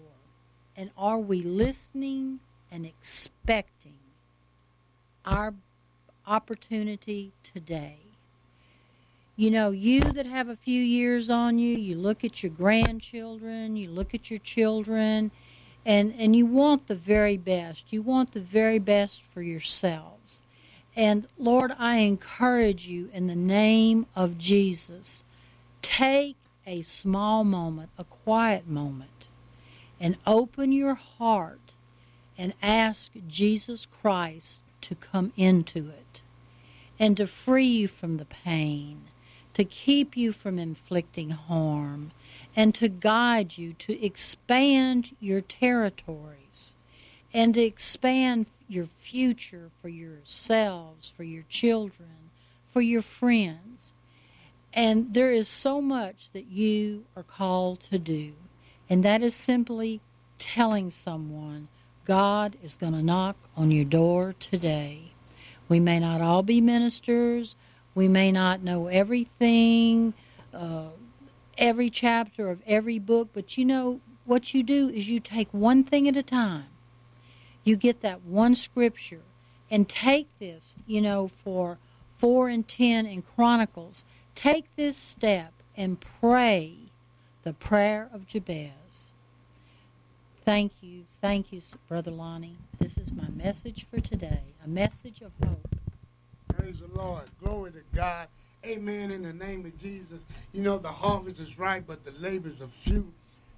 And 0.77 0.91
are 0.97 1.19
we 1.19 1.41
listening 1.41 2.39
and 2.71 2.85
expecting 2.85 3.99
our 5.25 5.53
opportunity 6.25 7.33
today? 7.43 8.02
You 9.35 9.49
know, 9.49 9.71
you 9.71 10.01
that 10.01 10.27
have 10.27 10.47
a 10.47 10.55
few 10.55 10.81
years 10.81 11.29
on 11.29 11.57
you, 11.57 11.75
you 11.75 11.95
look 11.95 12.23
at 12.23 12.43
your 12.43 12.51
grandchildren, 12.51 13.75
you 13.75 13.89
look 13.89 14.13
at 14.13 14.29
your 14.29 14.39
children, 14.39 15.31
and, 15.85 16.13
and 16.17 16.35
you 16.35 16.45
want 16.45 16.87
the 16.87 16.95
very 16.95 17.37
best. 17.37 17.91
You 17.91 18.03
want 18.03 18.33
the 18.33 18.39
very 18.39 18.79
best 18.79 19.23
for 19.23 19.41
yourselves. 19.41 20.43
And 20.95 21.25
Lord, 21.37 21.73
I 21.79 21.97
encourage 21.97 22.87
you 22.87 23.09
in 23.11 23.27
the 23.27 23.35
name 23.35 24.05
of 24.15 24.37
Jesus, 24.37 25.23
take 25.81 26.37
a 26.67 26.83
small 26.83 27.43
moment, 27.43 27.89
a 27.97 28.03
quiet 28.03 28.67
moment, 28.67 29.27
and 29.99 30.15
open 30.27 30.71
your 30.71 30.93
heart 30.95 31.73
and 32.37 32.53
ask 32.61 33.13
Jesus 33.27 33.85
Christ 33.87 34.61
to 34.81 34.95
come 34.95 35.33
into 35.35 35.89
it 35.89 36.21
and 36.99 37.17
to 37.17 37.25
free 37.25 37.65
you 37.65 37.87
from 37.87 38.17
the 38.17 38.25
pain, 38.25 39.01
to 39.53 39.63
keep 39.63 40.17
you 40.17 40.31
from 40.31 40.57
inflicting 40.57 41.31
harm, 41.31 42.11
and 42.55 42.73
to 42.75 42.87
guide 42.87 43.57
you 43.57 43.73
to 43.73 44.03
expand 44.03 45.15
your 45.19 45.41
territories 45.41 46.73
and 47.33 47.55
to 47.55 47.61
expand 47.61 48.45
your 48.69 48.85
future 48.85 49.69
for 49.75 49.89
yourselves, 49.89 51.09
for 51.09 51.23
your 51.23 51.43
children, 51.49 52.29
for 52.67 52.81
your 52.81 53.01
friends. 53.01 53.93
And 54.73 55.13
there 55.13 55.31
is 55.31 55.47
so 55.47 55.81
much 55.81 56.31
that 56.31 56.45
you 56.45 57.05
are 57.15 57.23
called 57.23 57.81
to 57.81 57.97
do, 57.97 58.33
and 58.89 59.03
that 59.03 59.23
is 59.23 59.35
simply 59.35 59.99
telling 60.37 60.89
someone 60.89 61.69
God 62.05 62.55
is 62.63 62.75
going 62.75 62.93
to 62.93 63.01
knock 63.01 63.37
on 63.55 63.71
your 63.71 63.85
door 63.85 64.35
today. 64.39 65.13
We 65.69 65.79
may 65.79 65.99
not 65.99 66.21
all 66.21 66.43
be 66.43 66.61
ministers, 66.61 67.55
we 67.95 68.07
may 68.07 68.31
not 68.31 68.63
know 68.63 68.87
everything, 68.87 70.13
uh, 70.53 70.87
every 71.57 71.89
chapter 71.89 72.49
of 72.49 72.61
every 72.65 72.99
book, 72.99 73.29
but 73.33 73.57
you 73.57 73.65
know 73.65 73.99
what 74.25 74.53
you 74.53 74.63
do 74.63 74.89
is 74.89 75.09
you 75.09 75.19
take 75.19 75.53
one 75.53 75.83
thing 75.83 76.07
at 76.07 76.17
a 76.17 76.23
time. 76.23 76.65
You 77.63 77.75
get 77.75 78.01
that 78.01 78.23
one 78.23 78.55
scripture 78.55 79.21
and 79.71 79.87
take 79.87 80.27
this, 80.39 80.75
you 80.87 81.01
know, 81.01 81.27
for 81.27 81.77
4 82.13 82.49
and 82.49 82.67
10 82.67 83.05
in 83.05 83.21
Chronicles 83.21 84.03
Take 84.35 84.75
this 84.75 84.97
step 84.97 85.53
and 85.77 85.99
pray 85.99 86.73
the 87.43 87.53
prayer 87.53 88.09
of 88.13 88.27
Jabez. 88.27 89.11
Thank 90.41 90.73
you. 90.81 91.05
Thank 91.21 91.53
you, 91.53 91.61
Brother 91.87 92.11
Lonnie. 92.11 92.57
This 92.79 92.97
is 92.97 93.13
my 93.13 93.29
message 93.29 93.85
for 93.85 93.99
today 94.01 94.41
a 94.63 94.67
message 94.67 95.21
of 95.21 95.31
hope. 95.45 95.72
Praise 96.63 96.79
the 96.79 96.97
Lord. 96.97 97.23
Glory 97.43 97.71
to 97.71 97.81
God. 97.93 98.29
Amen. 98.65 99.11
In 99.11 99.23
the 99.23 99.33
name 99.33 99.65
of 99.65 99.77
Jesus. 99.81 100.21
You 100.53 100.61
know, 100.61 100.77
the 100.77 100.93
harvest 100.93 101.41
is 101.41 101.59
ripe, 101.59 101.83
but 101.87 102.05
the 102.05 102.13
labors 102.25 102.61
are 102.61 102.69
few. 102.69 103.11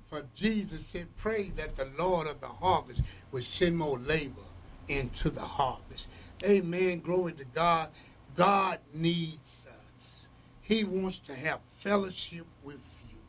For 0.09 0.23
Jesus 0.33 0.87
said, 0.87 1.05
Pray 1.15 1.51
that 1.55 1.75
the 1.75 1.87
Lord 1.99 2.25
of 2.25 2.41
the 2.41 2.47
harvest 2.47 3.01
would 3.31 3.45
send 3.45 3.77
more 3.77 3.99
labor 3.99 4.41
into 4.87 5.29
the 5.29 5.45
harvest. 5.45 6.07
Amen. 6.43 6.99
Glory 7.01 7.33
to 7.33 7.45
God. 7.45 7.89
God 8.35 8.79
needs 8.91 9.67
us. 9.67 10.25
he 10.63 10.83
wants 10.83 11.19
to 11.19 11.35
have 11.35 11.59
fellowship 11.77 12.47
with 12.63 12.81
you. 13.11 13.19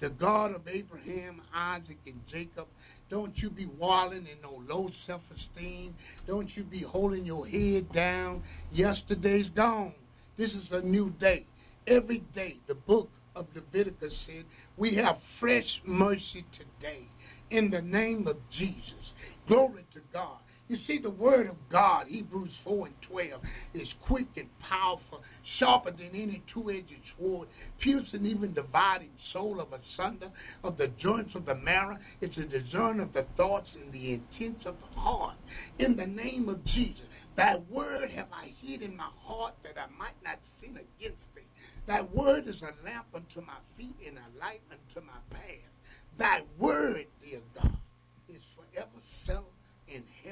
The 0.00 0.10
God 0.10 0.56
of 0.56 0.66
Abraham, 0.66 1.40
Isaac, 1.54 1.98
and 2.04 2.20
Jacob. 2.26 2.66
Don't 3.10 3.42
you 3.42 3.50
be 3.50 3.66
walling 3.66 4.26
in 4.28 4.40
no 4.42 4.62
low 4.68 4.88
self-esteem. 4.90 5.94
Don't 6.28 6.56
you 6.56 6.62
be 6.62 6.78
holding 6.78 7.26
your 7.26 7.46
head 7.46 7.92
down. 7.92 8.44
Yesterday's 8.72 9.50
gone. 9.50 9.94
This 10.36 10.54
is 10.54 10.70
a 10.70 10.80
new 10.80 11.10
day. 11.10 11.44
Every 11.86 12.18
day, 12.18 12.58
the 12.68 12.76
book 12.76 13.10
of 13.34 13.46
Leviticus 13.54 14.16
said, 14.16 14.44
we 14.76 14.94
have 14.94 15.18
fresh 15.18 15.82
mercy 15.84 16.44
today 16.52 17.02
in 17.50 17.70
the 17.70 17.82
name 17.82 18.28
of 18.28 18.48
Jesus. 18.48 19.12
Glory 19.48 19.84
to 19.92 20.00
God. 20.12 20.38
You 20.70 20.76
see, 20.76 20.98
the 20.98 21.10
word 21.10 21.48
of 21.48 21.68
God, 21.68 22.06
Hebrews 22.06 22.54
4 22.54 22.86
and 22.86 23.02
12, 23.02 23.42
is 23.74 23.92
quick 23.92 24.28
and 24.36 24.56
powerful, 24.60 25.20
sharper 25.42 25.90
than 25.90 26.10
any 26.14 26.44
two-edged 26.46 27.12
sword, 27.18 27.48
piercing 27.80 28.24
even 28.24 28.52
dividing 28.52 29.10
soul 29.16 29.60
of 29.60 29.72
asunder 29.72 30.30
of 30.62 30.76
the 30.76 30.86
joints 30.86 31.34
of 31.34 31.44
the 31.44 31.56
marrow. 31.56 31.98
It's 32.20 32.38
a 32.38 32.44
discern 32.44 33.00
of 33.00 33.12
the 33.12 33.24
thoughts 33.24 33.74
and 33.74 33.90
the 33.90 34.12
intents 34.12 34.64
of 34.64 34.76
the 34.80 35.00
heart. 35.00 35.34
In 35.80 35.96
the 35.96 36.06
name 36.06 36.48
of 36.48 36.64
Jesus, 36.64 37.02
that 37.34 37.68
word 37.68 38.12
have 38.12 38.28
I 38.32 38.52
hid 38.62 38.82
in 38.82 38.96
my 38.96 39.10
heart 39.22 39.54
that 39.64 39.76
I 39.76 39.86
might 39.98 40.22
not 40.24 40.38
sin 40.44 40.78
against 40.78 41.34
thee. 41.34 41.42
That 41.86 42.14
word 42.14 42.46
is 42.46 42.62
a 42.62 42.74
lamp 42.84 43.06
unto 43.12 43.40
my 43.40 43.58
feet 43.76 43.96
and 44.06 44.18
a 44.18 44.38
light 44.38 44.62
unto 44.70 45.04
my 45.04 45.18
path. 45.30 45.72
Thy 46.16 46.42
word, 46.58 47.06
dear 47.20 47.40
God, 47.60 47.79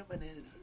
is 0.06 0.57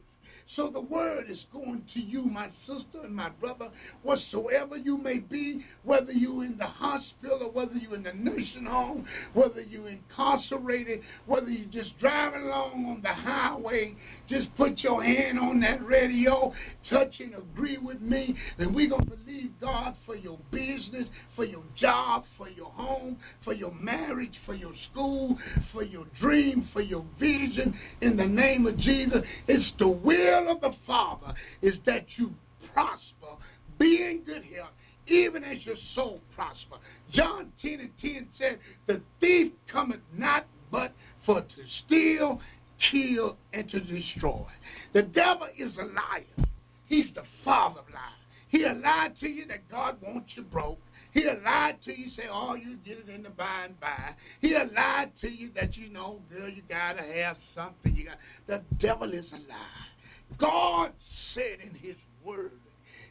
So 0.47 0.67
the 0.67 0.79
word 0.79 1.29
is 1.29 1.47
going 1.51 1.83
to 1.93 1.99
you, 1.99 2.21
my 2.21 2.49
sister 2.51 2.99
and 3.03 3.15
my 3.15 3.29
brother, 3.29 3.69
whatsoever 4.03 4.77
you 4.77 4.97
may 4.97 5.17
be, 5.17 5.65
whether 5.83 6.11
you're 6.11 6.45
in 6.45 6.57
the 6.57 6.67
hospital 6.67 7.39
or 7.41 7.49
whether 7.49 7.75
you're 7.77 7.95
in 7.95 8.03
the 8.03 8.13
nursing 8.13 8.65
home, 8.65 9.05
whether 9.33 9.61
you're 9.61 9.89
incarcerated, 9.89 11.01
whether 11.25 11.49
you're 11.49 11.65
just 11.65 11.97
driving 11.97 12.43
along 12.43 12.85
on 12.85 13.01
the 13.01 13.09
highway, 13.09 13.95
just 14.27 14.55
put 14.55 14.83
your 14.83 15.03
hand 15.03 15.39
on 15.39 15.61
that 15.61 15.83
radio, 15.83 16.53
touch 16.83 17.21
and 17.21 17.33
agree 17.33 17.77
with 17.79 18.01
me, 18.01 18.35
and 18.59 18.73
we're 18.75 18.89
going 18.89 19.03
to 19.03 19.17
believe 19.17 19.51
God 19.59 19.97
for 19.97 20.15
your 20.15 20.37
business, 20.51 21.09
for 21.29 21.43
your 21.43 21.63
job, 21.73 22.23
for 22.23 22.49
your 22.49 22.69
home, 22.69 23.17
for 23.41 23.53
your 23.53 23.73
marriage, 23.81 24.37
for 24.37 24.53
your 24.53 24.75
school, 24.75 25.35
for 25.63 25.83
your 25.83 26.05
dream, 26.15 26.61
for 26.61 26.81
your 26.81 27.03
vision. 27.17 27.73
In 27.99 28.15
the 28.15 28.27
name 28.27 28.67
of 28.67 28.77
Jesus, 28.77 29.27
it's 29.47 29.71
the 29.71 29.87
will 29.87 30.34
of 30.43 30.61
the 30.61 30.71
Father 30.71 31.33
is 31.61 31.79
that 31.81 32.17
you 32.17 32.35
prosper, 32.73 33.27
be 33.77 34.03
in 34.03 34.21
good 34.21 34.43
health, 34.43 34.73
even 35.07 35.43
as 35.43 35.65
your 35.65 35.75
soul 35.75 36.21
prosper. 36.35 36.77
John 37.11 37.51
10 37.61 37.79
and 37.79 37.97
10 37.97 38.27
said, 38.31 38.59
The 38.85 39.01
thief 39.19 39.51
cometh 39.67 40.01
not 40.13 40.45
but 40.71 40.93
for 41.19 41.41
to 41.41 41.67
steal, 41.67 42.41
kill, 42.79 43.37
and 43.53 43.67
to 43.69 43.79
destroy. 43.79 44.47
The 44.93 45.03
devil 45.03 45.47
is 45.55 45.77
a 45.77 45.85
liar. 45.85 46.23
He's 46.87 47.13
the 47.13 47.23
father 47.23 47.79
of 47.79 47.93
lies. 47.93 48.01
He'll 48.47 48.75
lie 48.75 49.11
to 49.19 49.29
you 49.29 49.45
that 49.47 49.67
God 49.69 49.97
wants 50.01 50.37
you 50.37 50.43
broke. 50.43 50.79
He'll 51.13 51.39
lie 51.43 51.75
to 51.83 51.97
you, 51.97 52.09
say, 52.09 52.25
oh, 52.29 52.55
you 52.55 52.77
get 52.83 52.99
it 52.99 53.09
in 53.09 53.23
the 53.23 53.29
by 53.29 53.65
and 53.65 53.79
by. 53.79 54.15
He'll 54.41 54.69
lie 54.75 55.09
to 55.21 55.29
you 55.29 55.49
that, 55.55 55.77
you 55.77 55.89
know, 55.89 56.21
girl, 56.29 56.49
you 56.49 56.61
got 56.67 56.97
to 56.97 57.03
have 57.03 57.37
something. 57.37 57.95
You 57.95 58.05
got 58.05 58.17
The 58.47 58.61
devil 58.77 59.13
is 59.13 59.31
a 59.31 59.37
lie. 59.37 59.94
God 60.37 60.91
said 60.99 61.59
in 61.61 61.73
his 61.75 61.95
word, 62.23 62.51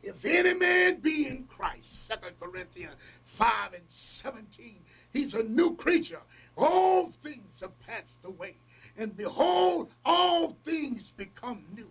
if 0.02 0.24
any 0.24 0.52
man 0.54 1.00
be 1.00 1.26
in 1.26 1.44
Christ, 1.44 2.10
2 2.10 2.16
Corinthians 2.38 2.94
5 3.24 3.74
and 3.74 3.82
17, 3.88 4.76
he's 5.12 5.32
a 5.32 5.42
new 5.42 5.74
creature. 5.76 6.20
All 6.56 7.10
things 7.22 7.60
have 7.60 7.78
passed 7.80 8.18
away. 8.24 8.56
And 8.96 9.16
behold, 9.16 9.90
all 10.04 10.56
things 10.64 11.12
become 11.16 11.64
new. 11.74 11.88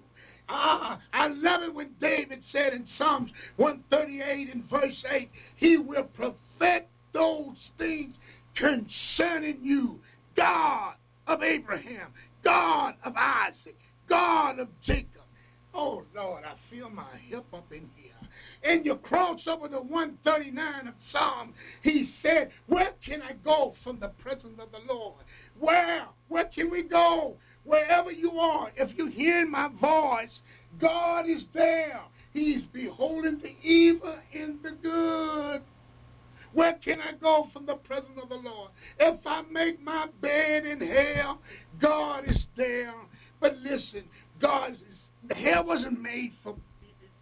Ah, 0.48 1.00
I 1.12 1.28
love 1.28 1.64
it 1.64 1.74
when 1.74 1.96
David 2.00 2.44
said 2.44 2.74
in 2.74 2.86
Psalms 2.86 3.32
138 3.58 4.54
and 4.54 4.64
verse 4.64 5.04
8, 5.10 5.30
He 5.56 5.78
will 5.78 6.04
perfect 6.04 6.90
those 7.12 7.74
things 7.78 8.16
concerning 8.54 9.60
you. 9.64 10.02
God 10.36 10.96
of 11.28 11.44
Abraham, 11.44 12.14
God 12.44 12.96
of 13.04 13.14
Isaac, 13.16 13.78
God 14.08 14.60
of 14.60 14.70
Jacob. 14.82 15.13
Oh 15.74 16.04
Lord, 16.16 16.44
I 16.44 16.54
feel 16.56 16.90
my 16.90 17.04
hip 17.28 17.46
up 17.54 17.72
in 17.72 17.90
here. 17.96 18.12
And 18.64 18.86
you 18.86 18.96
cross 18.96 19.48
over 19.48 19.68
to 19.68 19.80
139 19.80 20.88
of 20.88 20.96
Psalm. 21.00 21.54
He 21.82 22.04
said, 22.04 22.52
Where 22.68 22.92
can 23.02 23.22
I 23.22 23.34
go 23.34 23.72
from 23.72 24.00
the 24.00 24.10
presence 24.10 24.60
of 24.60 24.72
the 24.72 24.94
Lord? 24.94 25.24
Where? 25.60 26.06
Where 26.28 26.46
can 26.46 26.70
we 26.70 26.84
go? 26.84 27.38
Wherever 27.64 28.12
you 28.12 28.38
are, 28.40 28.72
if 28.76 28.98
you're 28.98 29.10
hearing 29.10 29.50
my 29.52 29.70
voice, 29.70 30.42
God 30.80 31.28
is 31.28 31.48
there. 31.48 32.02
He's 32.34 32.66
beholding 32.66 33.40
the 33.40 33.56
evil 33.62 34.16
and 34.34 34.62
the 34.64 34.72
good. 34.72 35.62
Where 36.52 36.74
can 36.74 37.02
I 37.02 37.14
go 37.14 37.44
from 37.44 37.66
the 37.66 37.76
presence 37.76 38.20
of 38.22 38.30
the 38.30 38.38
Lord? 38.38 38.72
If 39.00 39.26
I 39.26 39.42
make 39.50 39.82
my 39.82 40.08
bed 40.22 40.66
in 40.66 40.82
hell, 40.82 41.42
God 41.80 42.26
is 42.26 42.48
there. 42.56 42.94
But 43.40 43.58
listen, 43.58 44.04
God 44.40 44.78
is, 44.90 45.10
hell 45.32 45.64
wasn't 45.64 46.02
made 46.02 46.34
for 46.34 46.56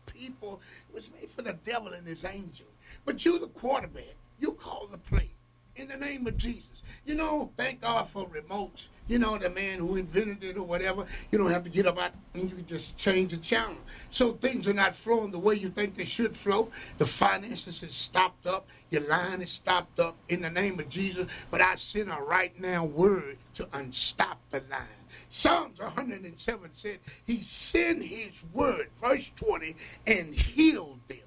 people. 0.08 0.62
It 0.90 0.96
was 0.96 1.10
made 1.20 1.30
for 1.32 1.42
the 1.42 1.54
devil 1.54 1.94
and 1.94 2.06
his 2.08 2.24
angel. 2.24 2.68
But 3.06 3.26
you, 3.26 3.40
the 3.40 3.48
quarterback, 3.48 4.16
you 4.40 4.54
call 4.54 4.88
the 4.92 4.98
play 4.98 5.32
in 5.76 5.88
the 5.88 5.98
name 5.98 6.28
of 6.28 6.38
Jesus. 6.38 6.66
You 7.06 7.16
know, 7.16 7.52
thank 7.58 7.82
God 7.82 8.08
for 8.08 8.28
remotes. 8.28 8.88
You 9.08 9.18
know, 9.18 9.38
the 9.38 9.50
man 9.50 9.80
who 9.80 9.96
invented 9.96 10.44
it 10.44 10.58
or 10.58 10.64
whatever. 10.64 11.06
You 11.32 11.40
don't 11.40 11.50
have 11.50 11.64
to 11.64 11.70
get 11.70 11.88
up 11.88 11.98
out 11.98 12.12
and 12.34 12.50
you 12.50 12.56
can 12.56 12.68
just 12.68 12.98
change 12.98 13.32
the 13.32 13.38
channel. 13.38 13.78
So 14.12 14.34
things 14.34 14.68
are 14.68 14.74
not 14.74 14.94
flowing 14.94 15.32
the 15.32 15.40
way 15.40 15.56
you 15.56 15.70
think 15.70 15.96
they 15.96 16.06
should 16.06 16.38
flow. 16.38 16.70
The 16.98 17.06
finances 17.06 17.82
is 17.82 17.96
stopped 17.96 18.46
up. 18.46 18.68
Your 18.92 19.08
line 19.08 19.42
is 19.42 19.52
stopped 19.52 20.00
up 20.00 20.16
in 20.30 20.42
the 20.42 20.50
name 20.50 20.80
of 20.80 20.90
Jesus. 20.90 21.28
But 21.50 21.62
I 21.62 21.76
send 21.78 22.12
a 22.12 22.16
right 22.16 22.60
now 22.60 22.86
word 22.86 23.38
to 23.56 23.68
unstop 23.74 24.40
the 24.52 24.62
line. 24.70 25.01
Psalms 25.30 25.80
107 25.80 26.70
said, 26.74 27.00
He 27.26 27.42
sent 27.42 28.04
His 28.04 28.32
word, 28.54 28.90
verse 29.00 29.32
20, 29.36 29.76
and 30.08 30.34
healed 30.34 31.00
them. 31.08 31.18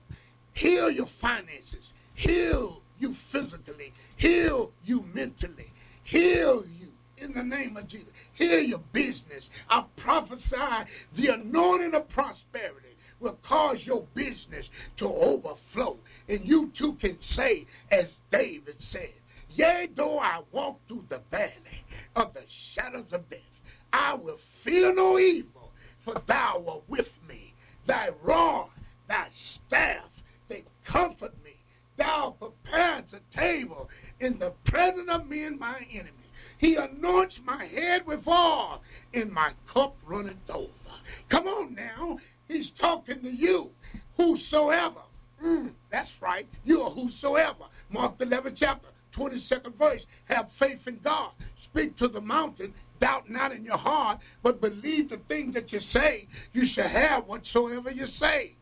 Heal 0.53 0.91
your 0.91 1.07
finances. 1.07 1.93
Heal 2.15 2.81
you 2.99 3.13
physically, 3.13 3.93
heal 4.17 4.73
you 4.85 5.05
mentally, 5.13 5.71
heal 6.05 6.65
you 6.81 6.93
in 7.19 7.33
the 7.33 7.43
name 7.43 7.77
of 7.77 7.89
Jesus. 7.89 8.09
Heal 8.33 8.61
your 8.61 8.83
business. 8.93 9.51
I 9.69 9.85
prophesy 9.97 10.89
the 11.15 11.35
anointing 11.35 11.95
of 11.95 12.09
prosperity 12.09 12.89
will 13.21 13.39
cause 13.43 13.87
your 13.87 14.05
business 14.15 14.71
to 14.97 15.07
overflow. 15.09 15.99
And 16.29 16.47
you 16.47 16.71
too 16.75 16.95
can 16.95 17.21
say, 17.21 17.67
as 17.91 18.21
David 18.31 18.77
said, 18.83 19.13
Yea, 19.51 19.89
though 19.95 20.19
I 20.19 20.43
walk 20.51 20.81
through 20.89 21.07
the 21.09 21.21
valley 21.31 21.85
of 22.17 22.35
the 22.35 22.43
shadows 22.49 23.13
of 23.13 23.29
death, 23.31 23.54
I 23.97 24.15
will 24.15 24.37
fear 24.37 24.93
no 24.93 25.19
evil, 25.19 25.73
for 26.01 26.15
thou 26.27 26.65
art 26.67 26.83
with 26.89 27.19
me. 27.29 27.55
Thy 27.87 28.11
rod, 28.23 28.71
thy 29.07 29.29
staff, 29.31 30.23
they 30.49 30.65
comfort 30.85 31.33
me 31.45 31.55
thou 31.97 32.35
preparest 32.39 33.15
a 33.15 33.21
table 33.37 33.89
in 34.21 34.39
the 34.39 34.53
presence 34.65 35.09
of 35.11 35.29
me 35.29 35.45
and 35.45 35.59
my 35.59 35.87
enemy. 35.93 36.11
He 36.59 36.77
anoints 36.77 37.41
my 37.45 37.65
head 37.65 38.07
with 38.07 38.27
oil, 38.27 38.83
and 39.13 39.33
my 39.33 39.53
cup 39.67 39.97
runneth 40.05 40.49
over. 40.51 40.71
Come 41.29 41.47
on 41.47 41.75
now. 41.75 42.19
He's 42.49 42.71
talking 42.71 43.23
to 43.23 43.31
you. 43.31 43.71
Whosoever. 44.17 45.01
Mm, 45.43 45.73
that's 45.91 46.23
right. 46.23 46.47
You 46.65 46.83
are 46.83 46.91
whosoever. 46.91 47.65
Mark 47.91 48.19
the 48.19 48.27
11th 48.27 48.57
chapter, 48.57 48.89
22nd 49.15 49.75
verse. 49.75 50.07
Have 50.27 50.51
faith 50.53 50.87
in 50.87 51.01
God. 51.03 51.31
Speak 51.59 51.97
to 51.97 52.09
the 52.09 52.21
mountain. 52.21 52.73
Doubt 53.05 53.29
not 53.29 53.53
in 53.53 53.67
your 53.67 53.77
heart, 53.77 54.21
but 54.43 54.63
believe 54.63 55.11
the 55.11 55.19
things 55.19 55.53
that 55.53 55.75
you 55.75 55.81
say. 55.81 56.27
You 56.55 56.65
shall 56.65 56.89
have 56.89 57.27
whatsoever 57.27 57.91
you 57.91 58.07
say. 58.07 58.53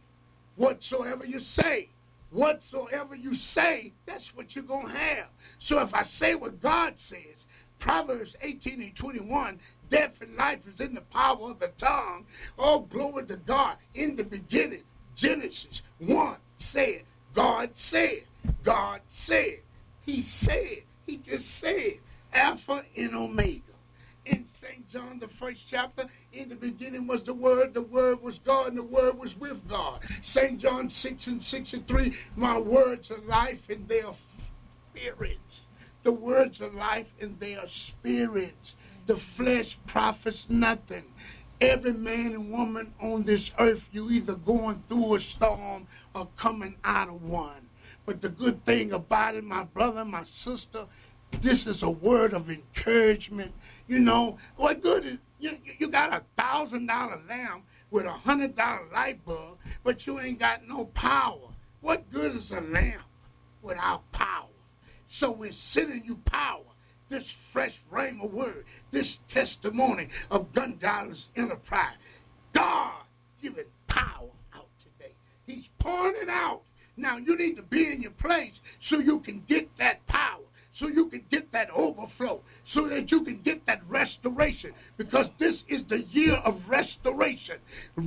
Whatsoever 0.56 1.24
you 1.24 1.38
say 1.38 1.90
whatsoever 2.32 3.14
you 3.14 3.34
say, 3.34 3.92
that's 4.06 4.34
what 4.34 4.56
you're 4.56 4.64
going 4.64 4.86
to 4.86 4.92
have. 4.98 5.26
So 5.58 5.80
if 5.82 5.94
I 5.94 6.02
say 6.02 6.34
what 6.34 6.60
God 6.60 6.98
says, 6.98 7.46
Proverbs 7.78 8.34
18 8.40 8.80
and 8.80 8.96
21, 8.96 9.60
death 9.90 10.20
and 10.20 10.34
life 10.36 10.66
is 10.66 10.80
in 10.80 10.94
the 10.94 11.02
power 11.02 11.50
of 11.50 11.60
the 11.60 11.68
tongue. 11.76 12.24
Oh, 12.58 12.80
glory 12.80 13.26
to 13.26 13.36
God. 13.36 13.76
In 13.94 14.16
the 14.16 14.24
beginning, 14.24 14.82
Genesis 15.14 15.82
1 15.98 16.36
said, 16.56 17.02
God 17.34 17.70
said, 17.74 18.22
God 18.64 19.02
said. 19.08 19.58
He 20.06 20.22
said, 20.22 20.78
he 21.06 21.18
just 21.18 21.48
said, 21.48 21.98
Alpha 22.32 22.82
and 22.96 23.14
Omega 23.14 23.71
in 24.24 24.46
St. 24.46 24.88
John, 24.88 25.18
the 25.18 25.28
first 25.28 25.66
chapter, 25.68 26.06
in 26.32 26.48
the 26.48 26.54
beginning 26.54 27.06
was 27.06 27.22
the 27.22 27.34
Word, 27.34 27.74
the 27.74 27.82
Word 27.82 28.22
was 28.22 28.38
God, 28.38 28.68
and 28.68 28.78
the 28.78 28.82
Word 28.82 29.18
was 29.18 29.38
with 29.38 29.68
God. 29.68 30.00
St. 30.22 30.60
John 30.60 30.90
6 30.90 31.26
and 31.26 31.42
63, 31.42 32.14
my 32.36 32.58
words 32.58 33.10
are 33.10 33.18
life 33.18 33.68
and 33.68 33.88
they 33.88 34.02
are 34.02 34.14
spirits. 34.90 35.64
The 36.02 36.12
words 36.12 36.60
are 36.60 36.70
life 36.70 37.12
and 37.20 37.38
they 37.40 37.56
are 37.56 37.66
spirits. 37.66 38.74
The 39.06 39.16
flesh 39.16 39.78
profits 39.86 40.48
nothing. 40.48 41.04
Every 41.60 41.92
man 41.92 42.32
and 42.32 42.50
woman 42.50 42.92
on 43.00 43.22
this 43.22 43.52
earth, 43.58 43.88
you 43.92 44.10
either 44.10 44.34
going 44.34 44.82
through 44.88 45.14
a 45.14 45.20
storm 45.20 45.86
or 46.14 46.28
coming 46.36 46.76
out 46.84 47.08
of 47.08 47.22
one. 47.22 47.68
But 48.04 48.20
the 48.20 48.28
good 48.28 48.64
thing 48.64 48.92
about 48.92 49.36
it, 49.36 49.44
my 49.44 49.64
brother, 49.64 50.04
my 50.04 50.24
sister, 50.24 50.86
this 51.40 51.66
is 51.66 51.82
a 51.82 51.90
word 51.90 52.32
of 52.32 52.50
encouragement 52.50 53.52
you 53.86 53.98
know, 53.98 54.38
what 54.56 54.82
good 54.82 55.04
is 55.04 55.18
you, 55.38 55.58
you 55.78 55.88
got 55.88 56.12
a 56.12 56.22
thousand 56.40 56.86
dollar 56.86 57.20
lamp 57.28 57.64
with 57.90 58.06
a 58.06 58.12
hundred 58.12 58.56
dollar 58.56 58.86
light 58.92 59.24
bulb, 59.24 59.58
but 59.82 60.06
you 60.06 60.20
ain't 60.20 60.38
got 60.38 60.66
no 60.66 60.86
power. 60.86 61.48
What 61.80 62.10
good 62.12 62.36
is 62.36 62.52
a 62.52 62.60
lamp 62.60 63.02
without 63.60 64.10
power? 64.12 64.46
So 65.08 65.32
we're 65.32 65.52
sending 65.52 66.04
you 66.04 66.16
power. 66.24 66.62
This 67.08 67.30
fresh 67.30 67.80
rhema 67.92 68.30
word, 68.30 68.64
this 68.90 69.18
testimony 69.28 70.08
of 70.30 70.54
Gun 70.54 70.78
Enterprise. 71.36 71.96
God 72.54 73.02
giving 73.42 73.64
power 73.88 74.30
out 74.54 74.68
today. 74.78 75.12
He's 75.46 75.68
pouring 75.78 76.14
it 76.22 76.30
out. 76.30 76.62
Now 76.96 77.18
you 77.18 77.36
need 77.36 77.56
to 77.56 77.62
be 77.62 77.92
in 77.92 78.00
your 78.00 78.12
place 78.12 78.60
so 78.80 78.98
you 78.98 79.20
can 79.20 79.42
get 79.46 79.76
that 79.76 80.06
power 80.06 80.41
so 80.82 80.88
you 80.88 81.06
can 81.06 81.24
get 81.30 81.52
that 81.52 81.70
overflow, 81.70 82.40
so 82.64 82.88
that 82.88 83.12
you 83.12 83.22
can 83.22 83.40
get 83.42 83.64
that 83.66 83.80
restoration, 83.88 84.72
because 84.96 85.30
this 85.38 85.64
is 85.68 85.84
the 85.84 86.00
year 86.00 86.34
of 86.44 86.68
restoration. 86.68 87.56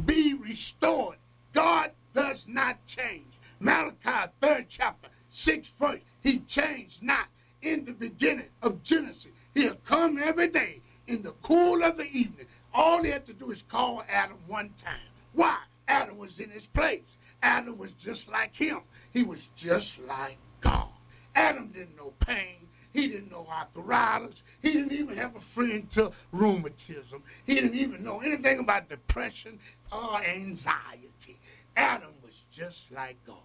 Be 0.05 0.33
restored. 0.33 1.15
God 1.53 1.91
does 2.13 2.43
not 2.49 2.85
change. 2.85 3.23
Malachi, 3.61 4.29
third 4.41 4.65
chapter, 4.67 5.07
sixth 5.31 5.71
verse. 5.79 6.01
He 6.21 6.39
changed 6.39 7.01
not 7.01 7.27
in 7.61 7.85
the 7.85 7.93
beginning 7.93 8.49
of 8.61 8.83
Genesis. 8.83 9.31
He'll 9.53 9.75
come 9.85 10.17
every 10.17 10.49
day 10.49 10.81
in 11.07 11.21
the 11.21 11.33
cool 11.43 11.81
of 11.81 11.95
the 11.95 12.09
evening. 12.11 12.47
All 12.73 13.01
he 13.03 13.09
had 13.09 13.25
to 13.27 13.33
do 13.33 13.51
is 13.51 13.63
call 13.69 14.03
Adam 14.09 14.37
one 14.47 14.71
time. 14.83 14.99
Why? 15.31 15.59
Adam 15.87 16.17
was 16.17 16.37
in 16.39 16.49
his 16.49 16.65
place. 16.65 17.15
Adam 17.41 17.77
was 17.77 17.91
just 17.91 18.29
like 18.29 18.53
him. 18.53 18.81
He 19.13 19.23
was 19.23 19.47
just 19.55 19.97
like 20.09 20.37
God. 20.59 20.89
Adam 21.35 21.67
didn't 21.67 21.95
know 21.95 22.13
pain. 22.19 22.64
He 22.95 23.09
didn't 23.09 23.29
know 23.29 23.45
arthritis. 23.51 24.41
He 24.61 24.71
didn't 24.71 24.93
even 24.93 25.17
have 25.17 25.35
a 25.35 25.41
friend 25.41 25.91
to 25.91 26.13
rheumatism. 26.31 27.23
He 27.45 27.55
didn't 27.55 27.75
even 27.75 28.05
know 28.05 28.21
anything 28.21 28.59
about 28.59 28.87
depression 28.87 29.59
or 29.91 30.23
anxiety. 30.23 31.37
Adam 31.75 32.13
was 32.23 32.45
just 32.51 32.93
like 32.93 33.17
God, 33.27 33.35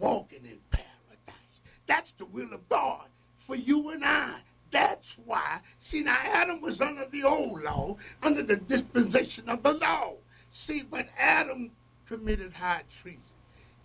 walking 0.00 0.46
in 0.46 0.58
paradise. 0.70 1.60
That's 1.86 2.12
the 2.12 2.24
will 2.24 2.54
of 2.54 2.66
God 2.70 3.08
for 3.36 3.54
you 3.54 3.90
and 3.90 4.02
I. 4.02 4.36
That's 4.70 5.18
why, 5.26 5.60
see, 5.78 6.02
now 6.02 6.16
Adam 6.18 6.62
was 6.62 6.80
under 6.80 7.04
the 7.04 7.24
old 7.24 7.62
law, 7.62 7.98
under 8.22 8.42
the 8.42 8.56
dispensation 8.56 9.50
of 9.50 9.62
the 9.62 9.74
law. 9.74 10.14
See, 10.50 10.82
but 10.82 11.08
Adam 11.18 11.72
committed 12.08 12.54
high 12.54 12.84
treason. 13.02 13.20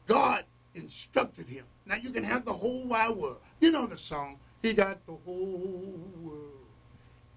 God 0.08 0.46
instructed 0.74 1.50
him. 1.50 1.66
Now 1.86 1.96
you 1.96 2.12
can 2.12 2.24
have 2.24 2.46
the 2.46 2.54
whole 2.54 2.86
wide 2.86 3.18
world. 3.18 3.42
You 3.60 3.72
know 3.72 3.86
the 3.86 3.98
song, 3.98 4.38
He 4.62 4.74
got 4.74 5.06
the 5.06 5.14
whole 5.26 6.12
world 6.22 6.66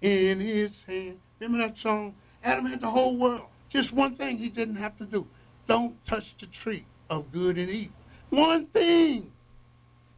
in 0.01 0.39
his 0.39 0.83
hand. 0.83 1.19
Remember 1.39 1.65
that 1.65 1.77
song? 1.77 2.15
Adam 2.43 2.65
had 2.65 2.81
the 2.81 2.89
whole 2.89 3.17
world. 3.17 3.47
Just 3.69 3.93
one 3.93 4.15
thing 4.15 4.37
he 4.37 4.49
didn't 4.49 4.75
have 4.75 4.97
to 4.97 5.05
do. 5.05 5.27
Don't 5.67 6.03
touch 6.05 6.35
the 6.37 6.45
tree 6.45 6.85
of 7.09 7.31
good 7.31 7.57
and 7.57 7.69
evil. 7.69 7.95
One 8.29 8.65
thing. 8.67 9.31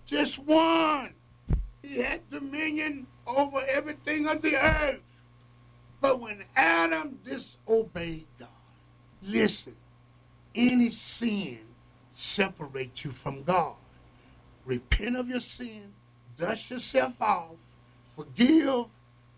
Just 0.06 0.40
one. 0.40 1.12
He 1.82 2.00
had 2.02 2.30
dominion 2.30 3.08
over 3.28 3.62
everything 3.68 4.28
of 4.28 4.42
the 4.42 4.56
earth. 4.56 5.02
But 6.02 6.20
when 6.20 6.44
Adam 6.56 7.20
disobeyed 7.26 8.26
God, 8.40 8.50
listen, 9.24 9.76
any 10.54 10.90
sin 10.90 11.60
separates 12.14 13.04
you 13.04 13.12
from 13.12 13.44
God. 13.44 13.76
Repent 14.66 15.16
of 15.16 15.28
your 15.28 15.40
sin, 15.40 15.94
dust 16.38 16.72
yourself 16.72 17.22
off, 17.22 17.56
forgive, 18.16 18.86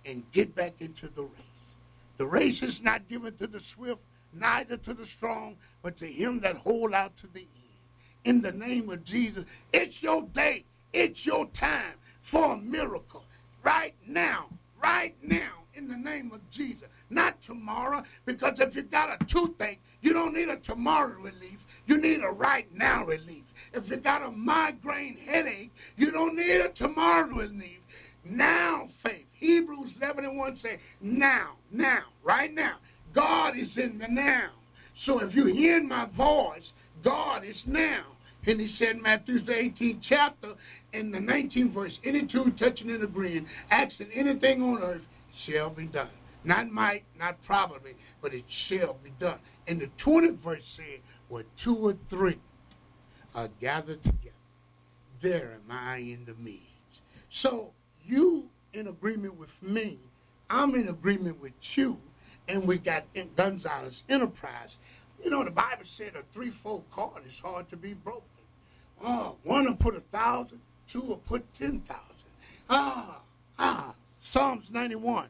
and 0.06 0.24
get 0.32 0.56
back 0.56 0.76
into 0.80 1.08
the 1.08 1.24
race. 1.24 1.76
The 2.18 2.26
race 2.26 2.64
is 2.64 2.82
not 2.82 3.08
given 3.08 3.36
to 3.38 3.48
the 3.48 3.60
swift, 3.60 4.02
neither 4.34 4.78
to 4.78 4.94
the 4.94 5.06
strong, 5.06 5.58
but 5.82 5.98
to 5.98 6.08
him 6.08 6.40
that 6.42 6.58
hold 6.58 6.94
out 6.94 7.18
to 7.18 7.28
the 7.28 7.42
end. 7.42 7.50
In 8.24 8.42
the 8.42 8.52
name 8.52 8.90
of 8.90 9.04
Jesus, 9.04 9.46
it's 9.72 10.02
your 10.02 10.24
day, 10.24 10.66
it's 10.94 11.26
your 11.26 11.46
time 11.48 11.96
for 12.22 12.54
a 12.54 12.58
miracle 12.58 13.24
right 13.64 13.94
now, 14.06 14.48
right 14.82 15.16
now, 15.22 15.52
in 15.74 15.88
the 15.88 15.98
name 15.98 16.32
of 16.34 16.50
Jesus. 16.50 16.88
Not 17.10 17.42
tomorrow, 17.42 18.04
because 18.26 18.60
if 18.60 18.76
you 18.76 18.82
got 18.82 19.22
a 19.22 19.26
toothache, 19.26 19.80
you 20.02 20.14
don't 20.14 20.34
need 20.34 20.50
a 20.50 20.58
tomorrow 20.58 21.18
relief. 21.20 21.66
You 21.86 21.98
need 21.98 22.22
a 22.22 22.30
right 22.30 22.68
now 22.76 23.06
relief. 23.06 23.44
If 23.74 23.90
you 23.90 23.98
got 23.98 24.24
a 24.24 24.32
migraine 24.32 25.18
headache, 25.18 25.72
you 25.98 26.12
don't 26.12 26.36
need 26.36 26.44
it 26.44 26.76
tomorrow 26.76 27.28
relief. 27.28 27.80
Now 28.24 28.88
faith. 28.90 29.26
Hebrews 29.34 29.96
11 30.02 30.26
and 30.26 30.38
1 30.38 30.56
say, 30.56 30.80
now, 31.00 31.52
now, 31.72 32.04
right 32.24 32.54
now. 32.54 32.76
God 33.14 33.56
is 33.56 33.78
in 33.78 34.00
the 34.00 34.08
now. 34.08 34.50
So 34.96 35.22
if 35.22 35.36
you're 35.36 35.54
hearing 35.54 35.88
my 35.88 36.06
voice, 36.06 36.74
God 37.04 37.44
is 37.44 37.68
now. 37.68 38.04
And 38.46 38.60
he 38.62 38.68
said, 38.68 39.02
Matthew 39.02 39.40
the 39.40 39.54
18th 39.54 39.98
chapter, 40.02 40.54
in 40.94 41.12
the 41.12 41.20
19th 41.20 41.70
verse, 41.70 42.00
any 42.04 42.26
two 42.26 42.52
touching 42.52 42.90
and 42.90 43.04
agreeing, 43.04 43.46
asking 43.70 44.08
anything 44.14 44.62
on 44.64 44.82
earth 44.82 45.06
shall 45.34 45.70
be 45.70 45.86
done. 45.86 46.08
Not 46.44 46.72
might, 46.72 47.04
not 47.20 47.44
probably, 47.44 47.96
but 48.22 48.34
it 48.34 48.46
shall 48.48 48.98
be 49.04 49.12
done. 49.20 49.40
And 49.68 49.82
the 49.82 49.90
20th 49.98 50.38
verse 50.38 50.66
said, 50.66 51.02
where 51.28 51.44
two 51.58 51.76
or 51.76 51.98
three 52.10 52.40
are 53.38 53.50
gathered 53.62 54.02
together, 54.02 54.34
there 55.21 55.54
am 55.54 55.71
I 55.71 55.97
in 55.97 56.26
the 56.26 56.34
midst. 56.34 57.02
So 57.30 57.71
you 58.04 58.50
in 58.73 58.88
agreement 58.88 59.38
with 59.38 59.62
me, 59.62 60.00
I'm 60.50 60.73
in 60.73 60.88
agreement 60.88 61.39
with 61.39 61.54
you, 61.78 62.00
and 62.47 62.67
we 62.67 62.80
got 62.80 63.06
Gonzalez 63.36 64.04
Enterprise. 64.10 64.78
You 65.23 65.30
know, 65.30 65.43
the 65.43 65.52
Bible 65.52 65.84
said 65.86 66.15
a 66.15 66.23
threefold 66.34 66.86
cord 66.91 67.23
is 67.28 67.39
hard 67.39 67.69
to 67.69 67.78
be 67.78 67.93
broken. 67.93 68.23
Oh, 69.04 69.36
one 69.43 69.65
will 69.65 69.76
put 69.76 69.95
a 69.95 70.02
thousand, 70.02 70.60
two 70.89 71.02
will 71.02 71.17
put 71.17 71.54
ten 71.54 71.82
thousand. 71.82 72.02
Ah, 72.69 73.19
ah, 73.60 73.93
Psalms 74.19 74.71
91. 74.71 75.28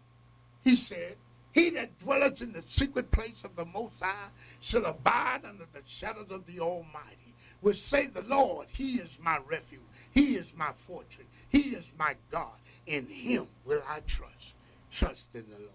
He 0.64 0.76
said, 0.76 1.18
He 1.52 1.70
that 1.72 2.00
dwelleth 2.00 2.42
in 2.42 2.54
the 2.54 2.64
secret 2.66 3.12
place 3.12 3.44
of 3.44 3.56
the 3.56 3.66
Most 3.66 4.02
High 4.02 4.30
shall 4.62 4.86
abide 4.86 5.42
under 5.48 5.66
the 5.74 5.82
shadows 5.86 6.32
of 6.32 6.46
the 6.46 6.60
Almighty. 6.62 7.28
Will 7.62 7.74
say 7.74 8.08
the 8.08 8.22
Lord, 8.22 8.68
He 8.72 8.96
is 8.96 9.18
my 9.22 9.40
refuge. 9.48 9.82
He 10.14 10.36
is 10.36 10.48
my 10.56 10.72
fortress. 10.76 11.28
He 11.50 11.60
is 11.60 11.92
my 11.98 12.16
God. 12.32 12.54
In 12.86 13.08
Him 13.08 13.48
will 13.66 13.82
I 13.88 14.00
trust. 14.02 14.54
Trust 14.92 15.28
in 15.34 15.46
the 15.50 15.58
Lord. 15.58 15.72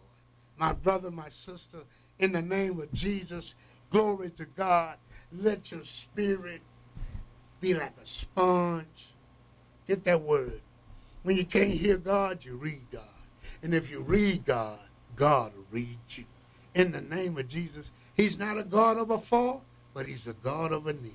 My 0.58 0.72
brother, 0.72 1.10
my 1.10 1.28
sister, 1.28 1.78
in 2.18 2.32
the 2.32 2.42
name 2.42 2.80
of 2.80 2.92
Jesus, 2.92 3.54
glory 3.90 4.30
to 4.30 4.44
God. 4.44 4.96
Let 5.32 5.70
your 5.70 5.84
spirit 5.84 6.60
be 7.60 7.74
like 7.74 7.94
a 8.02 8.06
sponge. 8.06 9.06
Get 9.86 10.04
that 10.04 10.22
word. 10.22 10.60
When 11.22 11.36
you 11.36 11.44
can't 11.44 11.70
hear 11.70 11.96
God, 11.96 12.44
you 12.44 12.56
read 12.56 12.82
God. 12.92 13.02
And 13.62 13.74
if 13.74 13.90
you 13.90 14.00
read 14.00 14.44
God, 14.44 14.78
God 15.16 15.52
will 15.54 15.66
read 15.70 15.98
you. 16.10 16.24
In 16.74 16.92
the 16.92 17.00
name 17.00 17.38
of 17.38 17.48
Jesus, 17.48 17.90
He's 18.16 18.38
not 18.38 18.58
a 18.58 18.64
God 18.64 18.98
of 18.98 19.10
a 19.10 19.18
fall, 19.18 19.62
but 19.94 20.06
He's 20.06 20.26
a 20.26 20.32
God 20.32 20.72
of 20.72 20.86
a 20.86 20.92
near. 20.92 21.12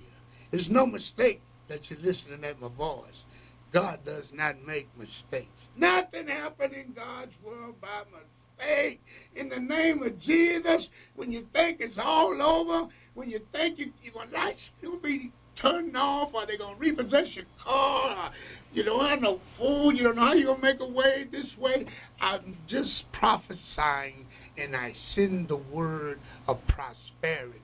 It's 0.52 0.70
no 0.70 0.86
mistake 0.86 1.42
that 1.68 1.90
you're 1.90 2.00
listening 2.00 2.44
at 2.44 2.62
my 2.62 2.70
voice. 2.70 3.24
God 3.72 4.00
does 4.06 4.32
not 4.34 4.66
make 4.66 4.88
mistakes. 4.98 5.68
Nothing 5.76 6.28
happened 6.28 6.74
in 6.74 6.94
God's 6.94 7.34
world 7.44 7.80
by 7.82 8.04
mistake. 8.12 9.02
In 9.36 9.50
the 9.50 9.60
name 9.60 10.02
of 10.04 10.20
Jesus, 10.20 10.90
when 11.16 11.32
you 11.32 11.48
think 11.54 11.82
it's 11.82 11.98
all 11.98 12.42
over, 12.42 12.90
when 13.14 13.30
you 13.30 13.40
think 13.52 13.78
you, 13.78 13.92
your 14.04 14.26
lights 14.32 14.72
will 14.82 14.98
be 14.98 15.32
turned 15.56 15.98
off 15.98 16.34
or 16.34 16.46
they're 16.46 16.58
going 16.58 16.76
to 16.76 16.80
repossess 16.82 17.36
your 17.36 17.46
car, 17.60 18.32
you 18.74 18.84
don't 18.84 19.06
have 19.06 19.22
no 19.22 19.38
food, 19.38 19.98
you 19.98 20.04
don't 20.04 20.16
know 20.16 20.26
how 20.26 20.34
you're 20.34 20.56
going 20.56 20.62
to 20.62 20.64
make 20.64 20.80
a 20.80 20.86
way 20.86 21.28
this 21.30 21.58
way, 21.58 21.86
I'm 22.22 22.56
just 22.68 23.12
prophesying 23.12 24.28
and 24.58 24.76
I 24.76 24.94
send 24.94 25.50
the 25.50 25.58
word 25.58 26.20
of 26.48 26.66
prosperity. 26.68 27.60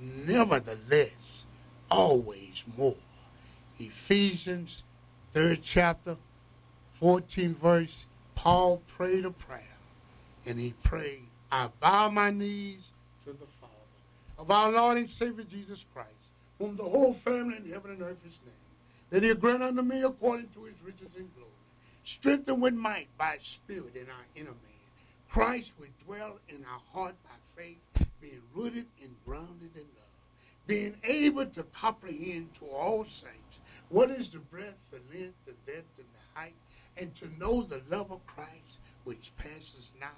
Nevertheless, 0.00 1.44
always 1.90 2.64
more. 2.76 2.96
Ephesians, 3.78 4.82
third 5.32 5.60
chapter, 5.62 6.16
14 6.94 7.54
verse, 7.54 8.06
Paul 8.34 8.82
prayed 8.88 9.24
a 9.24 9.30
prayer. 9.30 9.62
And 10.46 10.58
he 10.58 10.74
prayed, 10.82 11.24
I 11.52 11.68
bow 11.80 12.08
my 12.08 12.30
knees 12.30 12.90
to 13.24 13.32
the 13.32 13.46
Father 13.60 13.72
of 14.38 14.50
our 14.50 14.70
Lord 14.70 14.98
and 14.98 15.10
Savior 15.10 15.44
Jesus 15.44 15.84
Christ, 15.92 16.08
whom 16.58 16.76
the 16.76 16.84
whole 16.84 17.12
family 17.12 17.56
in 17.58 17.70
heaven 17.70 17.90
and 17.92 18.02
earth 18.02 18.24
is 18.26 18.38
named, 18.44 19.10
that 19.10 19.22
he 19.22 19.34
grant 19.34 19.62
unto 19.62 19.82
me 19.82 20.02
according 20.02 20.48
to 20.54 20.64
his 20.64 20.76
riches 20.82 21.10
and 21.16 21.28
glory, 21.34 21.50
strengthened 22.04 22.62
with 22.62 22.74
might 22.74 23.08
by 23.18 23.36
his 23.38 23.46
spirit 23.46 23.94
in 23.94 24.06
our 24.08 24.24
inner 24.34 24.50
man 24.50 24.68
Christ 25.28 25.72
will 25.78 25.88
dwell 26.04 26.38
in 26.48 26.64
our 26.64 26.80
heart 26.92 27.14
by 27.22 27.62
faith, 27.62 28.06
being 28.20 28.42
rooted 28.54 28.86
and 29.02 29.14
grounded 29.26 29.70
in 29.74 29.82
love, 29.82 29.97
being 30.68 30.94
able 31.02 31.46
to 31.46 31.62
comprehend 31.74 32.54
to 32.60 32.66
all 32.66 33.02
saints 33.04 33.58
what 33.88 34.10
is 34.10 34.28
the 34.28 34.38
breadth, 34.38 34.76
the 34.90 35.00
length, 35.12 35.34
the 35.46 35.54
depth, 35.66 35.98
and 35.98 36.06
the 36.06 36.38
height, 36.38 36.54
and 36.98 37.12
to 37.16 37.26
know 37.40 37.62
the 37.62 37.80
love 37.90 38.12
of 38.12 38.24
Christ 38.26 38.78
which 39.04 39.32
passes 39.38 39.88
knowledge, 39.98 40.14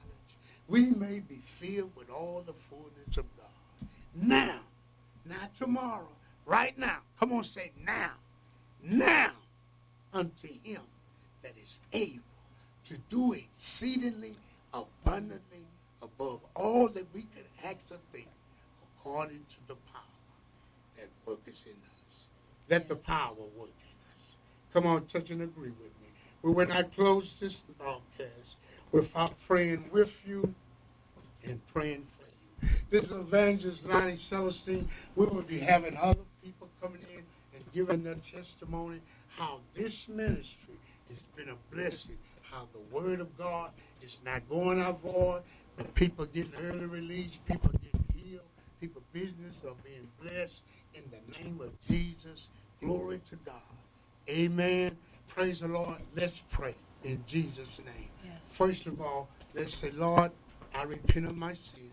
we 0.66 0.90
may 0.90 1.20
be 1.20 1.40
filled 1.44 1.92
with 1.96 2.10
all 2.10 2.42
the 2.44 2.52
fullness 2.52 3.16
of 3.16 3.24
God. 3.36 3.88
Now, 4.14 4.58
not 5.24 5.54
tomorrow, 5.56 6.08
right 6.44 6.76
now. 6.76 6.98
Come 7.20 7.32
on, 7.32 7.44
say 7.44 7.70
now. 7.84 8.10
Now 8.82 9.30
unto 10.12 10.48
him 10.64 10.82
that 11.42 11.52
is 11.62 11.78
able 11.92 12.24
to 12.88 12.96
do 13.08 13.34
exceedingly 13.34 14.34
abundantly 14.74 15.64
above 16.02 16.40
all 16.56 16.88
that 16.88 17.06
we 17.14 17.20
can 17.20 17.44
ask 17.62 17.78
or 17.92 17.98
think 18.12 18.28
according 18.98 19.44
to 19.48 19.56
the 19.68 19.74
power 19.92 20.09
that 21.00 21.08
worketh 21.26 21.66
in 21.66 21.72
us. 21.72 22.26
Let 22.68 22.88
the 22.88 22.96
power 22.96 23.34
work 23.56 23.70
in 23.80 23.96
us. 24.16 24.36
Come 24.72 24.86
on, 24.86 25.06
touch 25.06 25.30
and 25.30 25.42
agree 25.42 25.70
with 25.70 25.92
me. 26.00 26.08
But 26.42 26.52
when 26.52 26.70
I 26.70 26.82
close 26.82 27.34
this 27.40 27.62
broadcast 27.78 28.56
without 28.92 29.34
praying 29.46 29.90
with 29.92 30.20
you 30.26 30.54
and 31.44 31.60
praying 31.68 32.06
for 32.18 32.24
you, 32.66 32.70
This 32.90 33.04
is 33.04 33.12
Evangelist 33.12 33.86
Lonnie 33.86 34.16
Celestine. 34.16 34.88
We 35.16 35.26
will 35.26 35.42
be 35.42 35.58
having 35.58 35.96
other 35.96 36.20
people 36.44 36.68
coming 36.82 37.00
in 37.10 37.22
and 37.54 37.64
giving 37.72 38.02
their 38.02 38.16
testimony 38.16 39.00
how 39.38 39.60
this 39.74 40.08
ministry 40.08 40.74
has 41.08 41.18
been 41.36 41.48
a 41.48 41.74
blessing, 41.74 42.18
how 42.42 42.68
the 42.72 42.94
Word 42.94 43.20
of 43.20 43.36
God 43.38 43.70
is 44.02 44.18
not 44.24 44.48
going 44.48 44.80
out 44.80 45.00
void, 45.00 45.42
but 45.76 45.94
people 45.94 46.26
getting 46.26 46.54
early 46.60 46.86
release, 46.86 47.38
people 47.48 47.70
getting 47.82 48.04
healed, 48.14 48.42
people 48.80 49.02
business 49.12 49.56
are 49.66 49.74
being 49.84 50.08
blessed 50.22 50.62
in 50.94 51.02
the 51.10 51.38
name 51.42 51.60
of 51.60 51.72
Jesus. 51.88 52.48
Glory 52.82 53.20
to 53.30 53.36
God. 53.44 53.54
Amen. 54.28 54.96
Praise 55.28 55.60
the 55.60 55.68
Lord. 55.68 55.96
Let's 56.16 56.42
pray 56.50 56.74
in 57.04 57.22
Jesus' 57.26 57.78
name. 57.84 58.08
Yes. 58.24 58.34
First 58.52 58.86
of 58.86 59.00
all, 59.00 59.28
let's 59.54 59.76
say, 59.76 59.90
Lord, 59.90 60.30
I 60.74 60.82
repent 60.84 61.26
of 61.26 61.36
my 61.36 61.54
sins. 61.54 61.92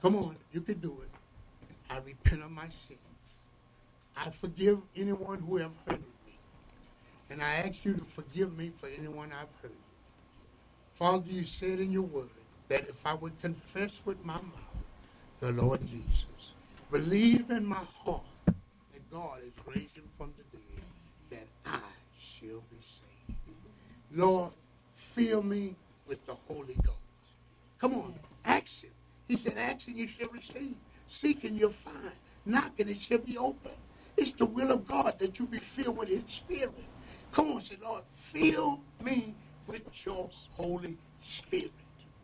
Come 0.00 0.16
on, 0.16 0.36
you 0.52 0.60
can 0.60 0.78
do 0.78 0.96
it. 1.02 1.10
I 1.88 1.98
repent 1.98 2.42
of 2.42 2.50
my 2.50 2.68
sins. 2.70 2.98
I 4.16 4.30
forgive 4.30 4.80
anyone 4.96 5.38
who 5.40 5.56
have 5.58 5.72
hurted 5.86 6.02
me. 6.26 6.34
And 7.30 7.42
I 7.42 7.54
ask 7.56 7.84
you 7.84 7.94
to 7.94 8.04
forgive 8.04 8.56
me 8.56 8.72
for 8.80 8.88
anyone 8.88 9.30
I've 9.32 9.48
hurt. 9.62 9.72
Father, 10.94 11.24
you 11.30 11.44
said 11.44 11.80
in 11.80 11.92
your 11.92 12.02
word 12.02 12.28
that 12.68 12.88
if 12.88 13.06
I 13.06 13.14
would 13.14 13.40
confess 13.40 14.00
with 14.04 14.24
my 14.24 14.34
mouth 14.34 14.84
the 15.40 15.52
Lord 15.52 15.80
Jesus, 15.82 16.52
believe 16.92 17.50
in 17.50 17.64
my 17.64 17.80
heart 18.04 18.22
that 18.44 19.10
God 19.10 19.38
is 19.42 19.66
raising 19.66 20.06
from 20.18 20.34
the 20.36 20.44
dead, 20.56 20.84
that 21.30 21.46
I 21.64 21.80
shall 22.20 22.60
be 22.70 22.76
saved. 22.82 23.38
Lord, 24.14 24.52
fill 24.94 25.42
me 25.42 25.74
with 26.06 26.24
the 26.26 26.34
Holy 26.46 26.76
Ghost. 26.84 26.98
Come 27.78 27.94
on, 27.94 28.14
him. 28.44 28.90
He 29.26 29.36
said, 29.38 29.56
and 29.56 29.96
you 29.96 30.06
shall 30.06 30.28
receive. 30.28 30.76
Seek 31.08 31.44
and 31.44 31.58
you'll 31.58 31.70
find. 31.70 32.12
Knock 32.44 32.78
and 32.78 32.90
it 32.90 33.00
shall 33.00 33.18
be 33.18 33.38
open. 33.38 33.72
It's 34.18 34.32
the 34.32 34.44
will 34.44 34.70
of 34.70 34.86
God 34.86 35.18
that 35.18 35.38
you 35.38 35.46
be 35.46 35.58
filled 35.58 35.96
with 35.96 36.10
his 36.10 36.22
spirit. 36.28 36.72
Come 37.32 37.52
on, 37.52 37.64
say, 37.64 37.76
Lord, 37.82 38.02
fill 38.14 38.80
me 39.02 39.34
with 39.66 39.82
your 40.04 40.28
Holy 40.56 40.98
Spirit 41.22 41.72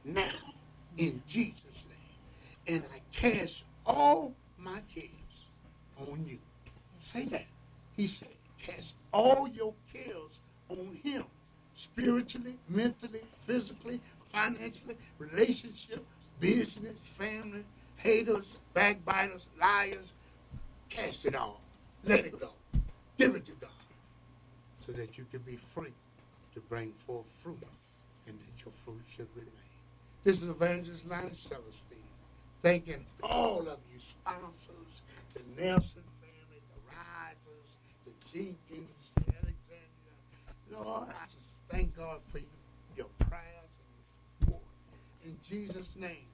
now 0.04 0.28
in 0.98 1.22
Jesus' 1.26 1.84
name. 1.88 2.74
And 2.76 2.84
I 2.94 3.00
cast 3.16 3.64
all 3.86 4.34
my 4.58 4.80
cares 4.94 5.08
on 6.10 6.24
you. 6.26 6.38
Say 7.00 7.24
that. 7.26 7.46
He 7.96 8.06
said, 8.06 8.28
cast 8.60 8.94
all 9.12 9.48
your 9.48 9.74
cares 9.92 10.38
on 10.68 10.98
him. 11.02 11.24
Spiritually, 11.76 12.54
mentally, 12.68 13.22
physically, 13.46 14.00
financially, 14.32 14.96
relationship, 15.18 16.04
business, 16.40 16.96
family, 17.16 17.64
haters, 17.96 18.46
backbiters, 18.74 19.46
liars. 19.60 20.12
Cast 20.88 21.24
it 21.24 21.34
all. 21.34 21.60
Let 22.04 22.26
it 22.26 22.40
go. 22.40 22.50
Give 23.16 23.34
it 23.34 23.46
to 23.46 23.52
God. 23.52 23.70
So 24.84 24.92
that 24.92 25.18
you 25.18 25.26
can 25.30 25.40
be 25.40 25.58
free 25.74 25.92
to 26.54 26.60
bring 26.60 26.92
forth 27.06 27.26
fruit 27.42 27.58
and 28.26 28.38
that 28.38 28.64
your 28.64 28.72
fruit 28.84 29.02
should 29.14 29.28
remain. 29.34 29.52
This 30.24 30.42
is 30.42 30.48
Evangelist 30.48 31.06
Lonnie 31.08 31.30
Celestine. 31.34 31.87
Thanking 32.62 33.04
all 33.22 33.68
of 33.68 33.78
you 33.92 34.00
sponsors, 34.00 35.02
the 35.34 35.42
Nelson 35.56 36.02
family, 36.20 36.60
the 36.74 36.80
Risers, 36.90 37.70
the 38.04 38.12
Jenkins, 38.32 39.12
the 39.14 39.32
Alexandria. 39.32 40.16
Lord, 40.72 41.08
I 41.08 41.26
just 41.26 41.52
thank 41.68 41.96
God 41.96 42.20
for 42.32 42.38
you, 42.38 42.46
your 42.96 43.06
prayers 43.20 43.70
and 43.78 43.88
your 43.94 44.04
support. 44.40 44.62
In 45.24 45.38
Jesus' 45.48 45.94
name, 45.96 46.26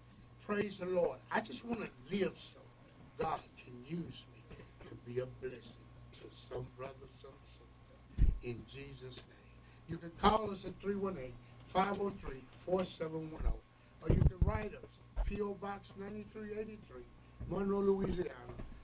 praise 0.46 0.78
the 0.78 0.86
Lord. 0.86 1.18
I 1.30 1.40
just 1.40 1.62
want 1.64 1.80
to 1.82 1.88
live 2.10 2.32
so 2.36 2.60
God 3.18 3.40
can 3.62 3.74
use 3.86 4.24
me 4.32 4.40
to 4.88 4.94
be 5.06 5.18
a 5.20 5.26
blessing 5.42 5.84
to 6.20 6.26
some 6.48 6.66
brother, 6.78 7.08
some 7.20 7.38
sister. 7.46 7.66
In 8.42 8.64
Jesus' 8.66 9.16
name. 9.16 9.22
You 9.90 9.98
can 9.98 10.10
call 10.20 10.50
us 10.50 10.64
at 10.64 10.80
318-503-4710. 10.80 13.52
Or 14.02 14.08
you 14.08 14.22
can 14.22 14.38
write 14.44 14.74
us, 14.74 14.88
P.O. 15.26 15.54
Box 15.54 15.88
9383, 15.98 17.02
Monroe, 17.48 17.80
Louisiana, 17.80 18.30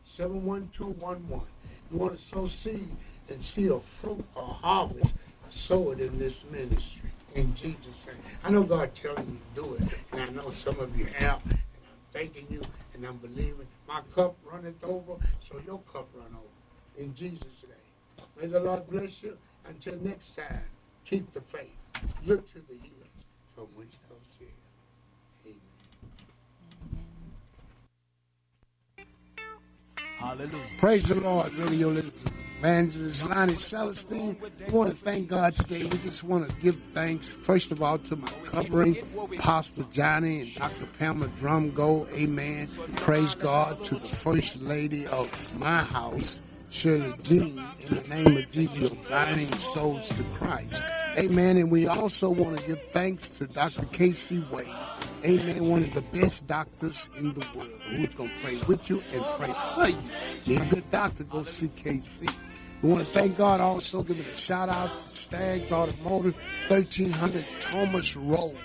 71211. 0.07 1.47
You 1.93 1.99
want 1.99 2.17
to 2.17 2.23
sow 2.23 2.47
seed 2.47 2.89
and 3.29 3.45
see 3.45 3.67
a 3.69 3.79
fruit 3.79 4.25
or 4.35 4.43
harvest, 4.43 5.13
sow 5.51 5.91
it 5.91 6.01
in 6.01 6.19
this 6.19 6.45
ministry. 6.51 7.11
In 7.35 7.55
Jesus' 7.55 8.05
name. 8.07 8.17
I 8.43 8.51
know 8.51 8.65
God 8.65 8.95
telling 8.95 9.27
you 9.29 9.39
to 9.55 9.69
do 9.69 9.75
it, 9.75 9.85
and 10.13 10.23
I 10.23 10.29
know 10.31 10.51
some 10.51 10.79
of 10.81 10.99
you 10.99 11.05
have, 11.07 11.45
and 11.45 11.53
I'm 11.55 12.13
thanking 12.13 12.47
you, 12.51 12.63
and 12.95 13.05
I'm 13.05 13.19
believing. 13.19 13.67
My 13.87 14.01
cup 14.15 14.35
runneth 14.51 14.83
over, 14.83 15.15
so 15.49 15.61
your 15.67 15.81
cup 15.93 16.09
run 16.15 16.27
over. 16.33 17.03
In 17.03 17.15
Jesus' 17.15 17.45
name. 17.63 18.27
May 18.41 18.47
the 18.47 18.61
Lord 18.61 18.89
bless 18.89 19.23
you. 19.23 19.37
Until 19.69 19.97
next 19.99 20.37
time, 20.37 20.65
keep 21.05 21.33
the 21.33 21.41
faith. 21.43 21.77
Look 22.25 22.51
to 22.53 22.61
the 22.61 22.75
hills 22.75 23.09
from 23.55 23.67
which 23.77 23.93
comes 24.09 24.37
help. 24.39 24.60
Hallelujah. 30.21 30.63
Praise 30.79 31.09
the 31.09 31.15
Lord, 31.17 31.53
radio 31.55 31.89
listeners. 31.89 32.27
Evangelist 32.59 33.27
Lonnie 33.27 33.55
Celestine. 33.55 34.37
We 34.67 34.71
want 34.71 34.91
to 34.91 34.97
thank 34.97 35.29
God 35.29 35.57
today. 35.57 35.83
We 35.83 35.97
just 35.97 36.23
want 36.25 36.47
to 36.47 36.55
give 36.61 36.77
thanks, 36.93 37.31
first 37.31 37.73
of 37.73 37.83
all, 37.83 37.97
to 37.97 38.17
my 38.17 38.29
covering, 38.45 38.99
Pastor 39.39 39.83
Johnny 39.91 40.43
and 40.43 40.55
Dr. 40.57 40.85
Pamela 40.99 41.29
Drumgo. 41.41 42.07
Amen. 42.21 42.69
Praise 42.97 43.35
God 43.35 43.83
to 43.85 43.95
the 43.95 44.07
First 44.07 44.61
Lady 44.61 45.07
of 45.07 45.59
my 45.59 45.79
house, 45.79 46.43
Shirley 46.69 47.15
Jean, 47.23 47.59
in 47.89 47.95
the 47.95 48.07
name 48.11 48.37
of 48.37 48.51
Jesus, 48.51 48.91
guiding 49.09 49.51
souls 49.55 50.11
to 50.11 50.23
Christ. 50.25 50.85
Amen. 51.19 51.57
And 51.57 51.71
we 51.71 51.89
also 51.89 52.29
want 52.29 52.59
to 52.59 52.67
give 52.67 52.83
thanks 52.91 53.31
to 53.31 53.47
Dr. 53.47 53.87
Casey 53.87 54.45
Wade. 54.53 54.69
Amen. 55.25 55.69
One 55.69 55.83
of 55.83 55.93
the 55.93 56.03
best 56.19 56.47
doctors 56.47 57.11
in 57.19 57.35
the 57.35 57.47
world 57.55 57.71
who's 57.89 58.15
going 58.15 58.31
to 58.31 58.37
pray 58.43 58.57
with 58.67 58.89
you 58.89 59.03
and 59.13 59.23
pray 59.39 59.53
for 59.75 59.89
you. 59.89 59.99
Need 60.47 60.67
a 60.67 60.75
good 60.75 60.91
doctor, 60.91 61.25
go 61.25 61.43
see 61.43 61.69
Casey. 61.69 62.29
We 62.83 62.91
want 62.91 63.05
to 63.05 63.11
thank 63.11 63.37
God 63.37 63.61
also, 63.61 64.03
giving 64.03 64.25
a 64.25 64.37
shout 64.37 64.71
out 64.71 64.99
to 64.99 65.17
Stags 65.17 65.71
Automotive, 65.71 66.35
1300 66.69 67.45
Thomas 67.61 68.17
Road. 68.17 68.57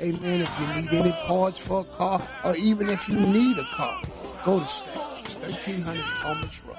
Amen. 0.00 0.40
If 0.40 0.60
you 0.60 0.66
need 0.82 0.92
any 1.00 1.12
parts 1.26 1.58
for 1.66 1.80
a 1.80 1.84
car, 1.84 2.22
or 2.44 2.54
even 2.56 2.88
if 2.88 3.08
you 3.08 3.16
need 3.16 3.58
a 3.58 3.64
car, 3.64 4.00
go 4.44 4.60
to 4.60 4.66
Stags, 4.66 5.34
1300 5.36 6.00
Thomas 6.00 6.62
Road. 6.64 6.76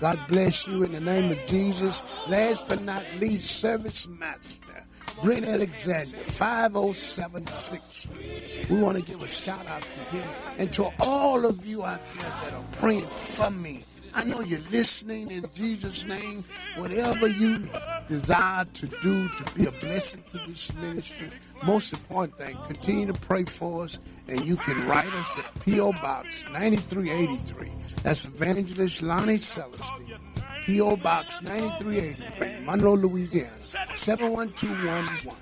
God 0.00 0.18
bless 0.28 0.66
you 0.66 0.82
in 0.82 0.90
the 0.90 1.00
name 1.00 1.30
of 1.30 1.38
Jesus. 1.46 2.02
Last 2.28 2.68
but 2.68 2.82
not 2.82 3.04
least, 3.20 3.60
Service 3.60 4.08
Master, 4.08 4.71
Brent 5.20 5.44
Alexander, 5.46 6.16
5076. 6.16 8.68
We 8.70 8.80
want 8.80 8.96
to 8.98 9.04
give 9.04 9.20
a 9.22 9.28
shout 9.28 9.66
out 9.66 9.82
to 9.82 9.98
him 10.16 10.26
and 10.58 10.72
to 10.72 10.88
all 11.00 11.44
of 11.44 11.66
you 11.66 11.84
out 11.84 12.00
there 12.14 12.32
that 12.42 12.54
are 12.54 12.64
praying 12.72 13.06
for 13.06 13.50
me. 13.50 13.84
I 14.14 14.24
know 14.24 14.40
you're 14.40 14.60
listening 14.70 15.30
in 15.30 15.44
Jesus' 15.54 16.04
name. 16.04 16.44
Whatever 16.76 17.28
you 17.28 17.66
desire 18.08 18.64
to 18.64 18.86
do 18.86 19.28
to 19.28 19.54
be 19.54 19.66
a 19.66 19.72
blessing 19.72 20.22
to 20.28 20.38
this 20.46 20.74
ministry, 20.74 21.28
most 21.64 21.92
important 21.92 22.36
thing, 22.36 22.56
continue 22.66 23.06
to 23.06 23.14
pray 23.14 23.44
for 23.44 23.84
us. 23.84 23.98
And 24.28 24.44
you 24.44 24.56
can 24.56 24.86
write 24.86 25.12
us 25.14 25.38
at 25.38 25.64
P.O. 25.64 25.92
Box 25.92 26.44
9383. 26.52 27.70
That's 28.02 28.24
Evangelist 28.24 29.02
Lonnie 29.02 29.38
Celestine. 29.38 30.18
P.O. 30.64 30.96
Box 30.98 31.42
9383, 31.42 32.66
Monroe, 32.66 32.94
Louisiana, 32.94 33.50
71211. 33.60 35.36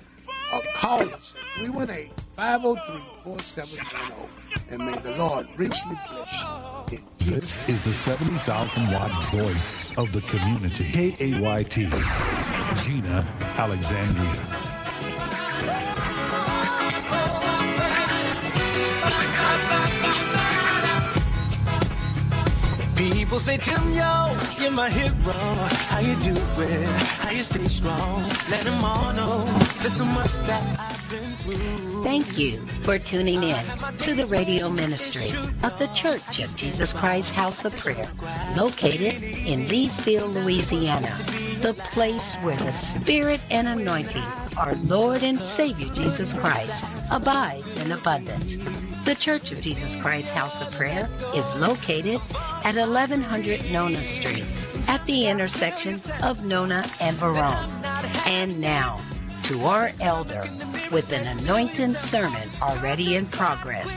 Or 0.53 0.61
call 0.75 1.01
us 1.01 1.33
at 1.33 1.65
318 1.65 2.11
503 2.35 2.99
4710. 3.23 4.73
And 4.73 4.85
may 4.85 4.97
the 4.99 5.17
Lord 5.17 5.47
richly 5.57 5.95
bless 6.09 6.43
you. 6.43 6.97
This 7.19 7.69
is 7.69 7.83
the 7.85 7.91
70,000 7.91 8.93
watt 8.93 9.11
voice 9.31 9.97
of 9.97 10.11
the 10.11 10.21
community. 10.21 10.85
KAYT. 10.91 11.87
Gina 12.81 13.27
Alexandria. 13.57 14.60
People 23.09 23.39
say, 23.39 23.57
Tim, 23.57 23.93
yo, 23.93 24.37
you're 24.59 24.69
my 24.69 24.87
hero. 24.87 25.33
How 25.89 26.01
you 26.01 26.15
doing? 26.17 26.37
How 27.17 27.31
you 27.31 27.41
stay 27.41 27.67
strong? 27.67 28.21
Let 28.51 28.63
them 28.63 28.85
all 28.85 29.11
know 29.13 29.43
there's 29.79 29.93
so 29.93 30.05
much 30.05 30.31
that 30.45 30.61
I've 30.79 31.09
been 31.09 31.35
through. 31.37 32.03
Thank 32.03 32.37
you 32.37 32.57
for 32.83 32.99
tuning 32.99 33.41
in 33.41 33.65
to 33.97 34.13
the 34.13 34.27
radio 34.27 34.69
ministry 34.69 35.31
of 35.63 35.79
the 35.79 35.87
Church 35.95 36.43
of 36.43 36.55
Jesus 36.55 36.93
Christ 36.93 37.33
House 37.33 37.65
of 37.65 37.75
Prayer, 37.75 38.07
located 38.55 39.23
in 39.23 39.65
Leesville, 39.67 40.31
Louisiana, 40.31 41.11
the 41.61 41.73
place 41.73 42.35
where 42.43 42.57
the 42.57 42.71
Spirit 42.71 43.41
and 43.49 43.67
anointing 43.67 44.21
our 44.59 44.75
Lord 44.83 45.23
and 45.23 45.39
Savior 45.39 45.91
Jesus 45.95 46.33
Christ 46.33 46.83
abides 47.11 47.65
in 47.83 47.93
abundance. 47.93 48.57
The 49.03 49.15
Church 49.15 49.51
of 49.51 49.61
Jesus 49.61 49.95
Christ 49.95 50.29
House 50.29 50.61
of 50.61 50.71
Prayer 50.73 51.09
is 51.33 51.55
located 51.55 52.21
at 52.63 52.75
1100 52.75 53.71
Nona 53.71 54.03
Street 54.03 54.45
at 54.87 55.03
the 55.05 55.27
intersection 55.27 55.95
of 56.23 56.45
Nona 56.45 56.85
and 56.99 57.17
Verone. 57.17 57.67
And 58.27 58.61
now, 58.61 59.03
to 59.43 59.63
our 59.63 59.91
elder 59.99 60.43
with 60.91 61.11
an 61.13 61.25
anointed 61.39 61.97
sermon 61.97 62.47
already 62.61 63.15
in 63.15 63.25
progress. 63.25 63.87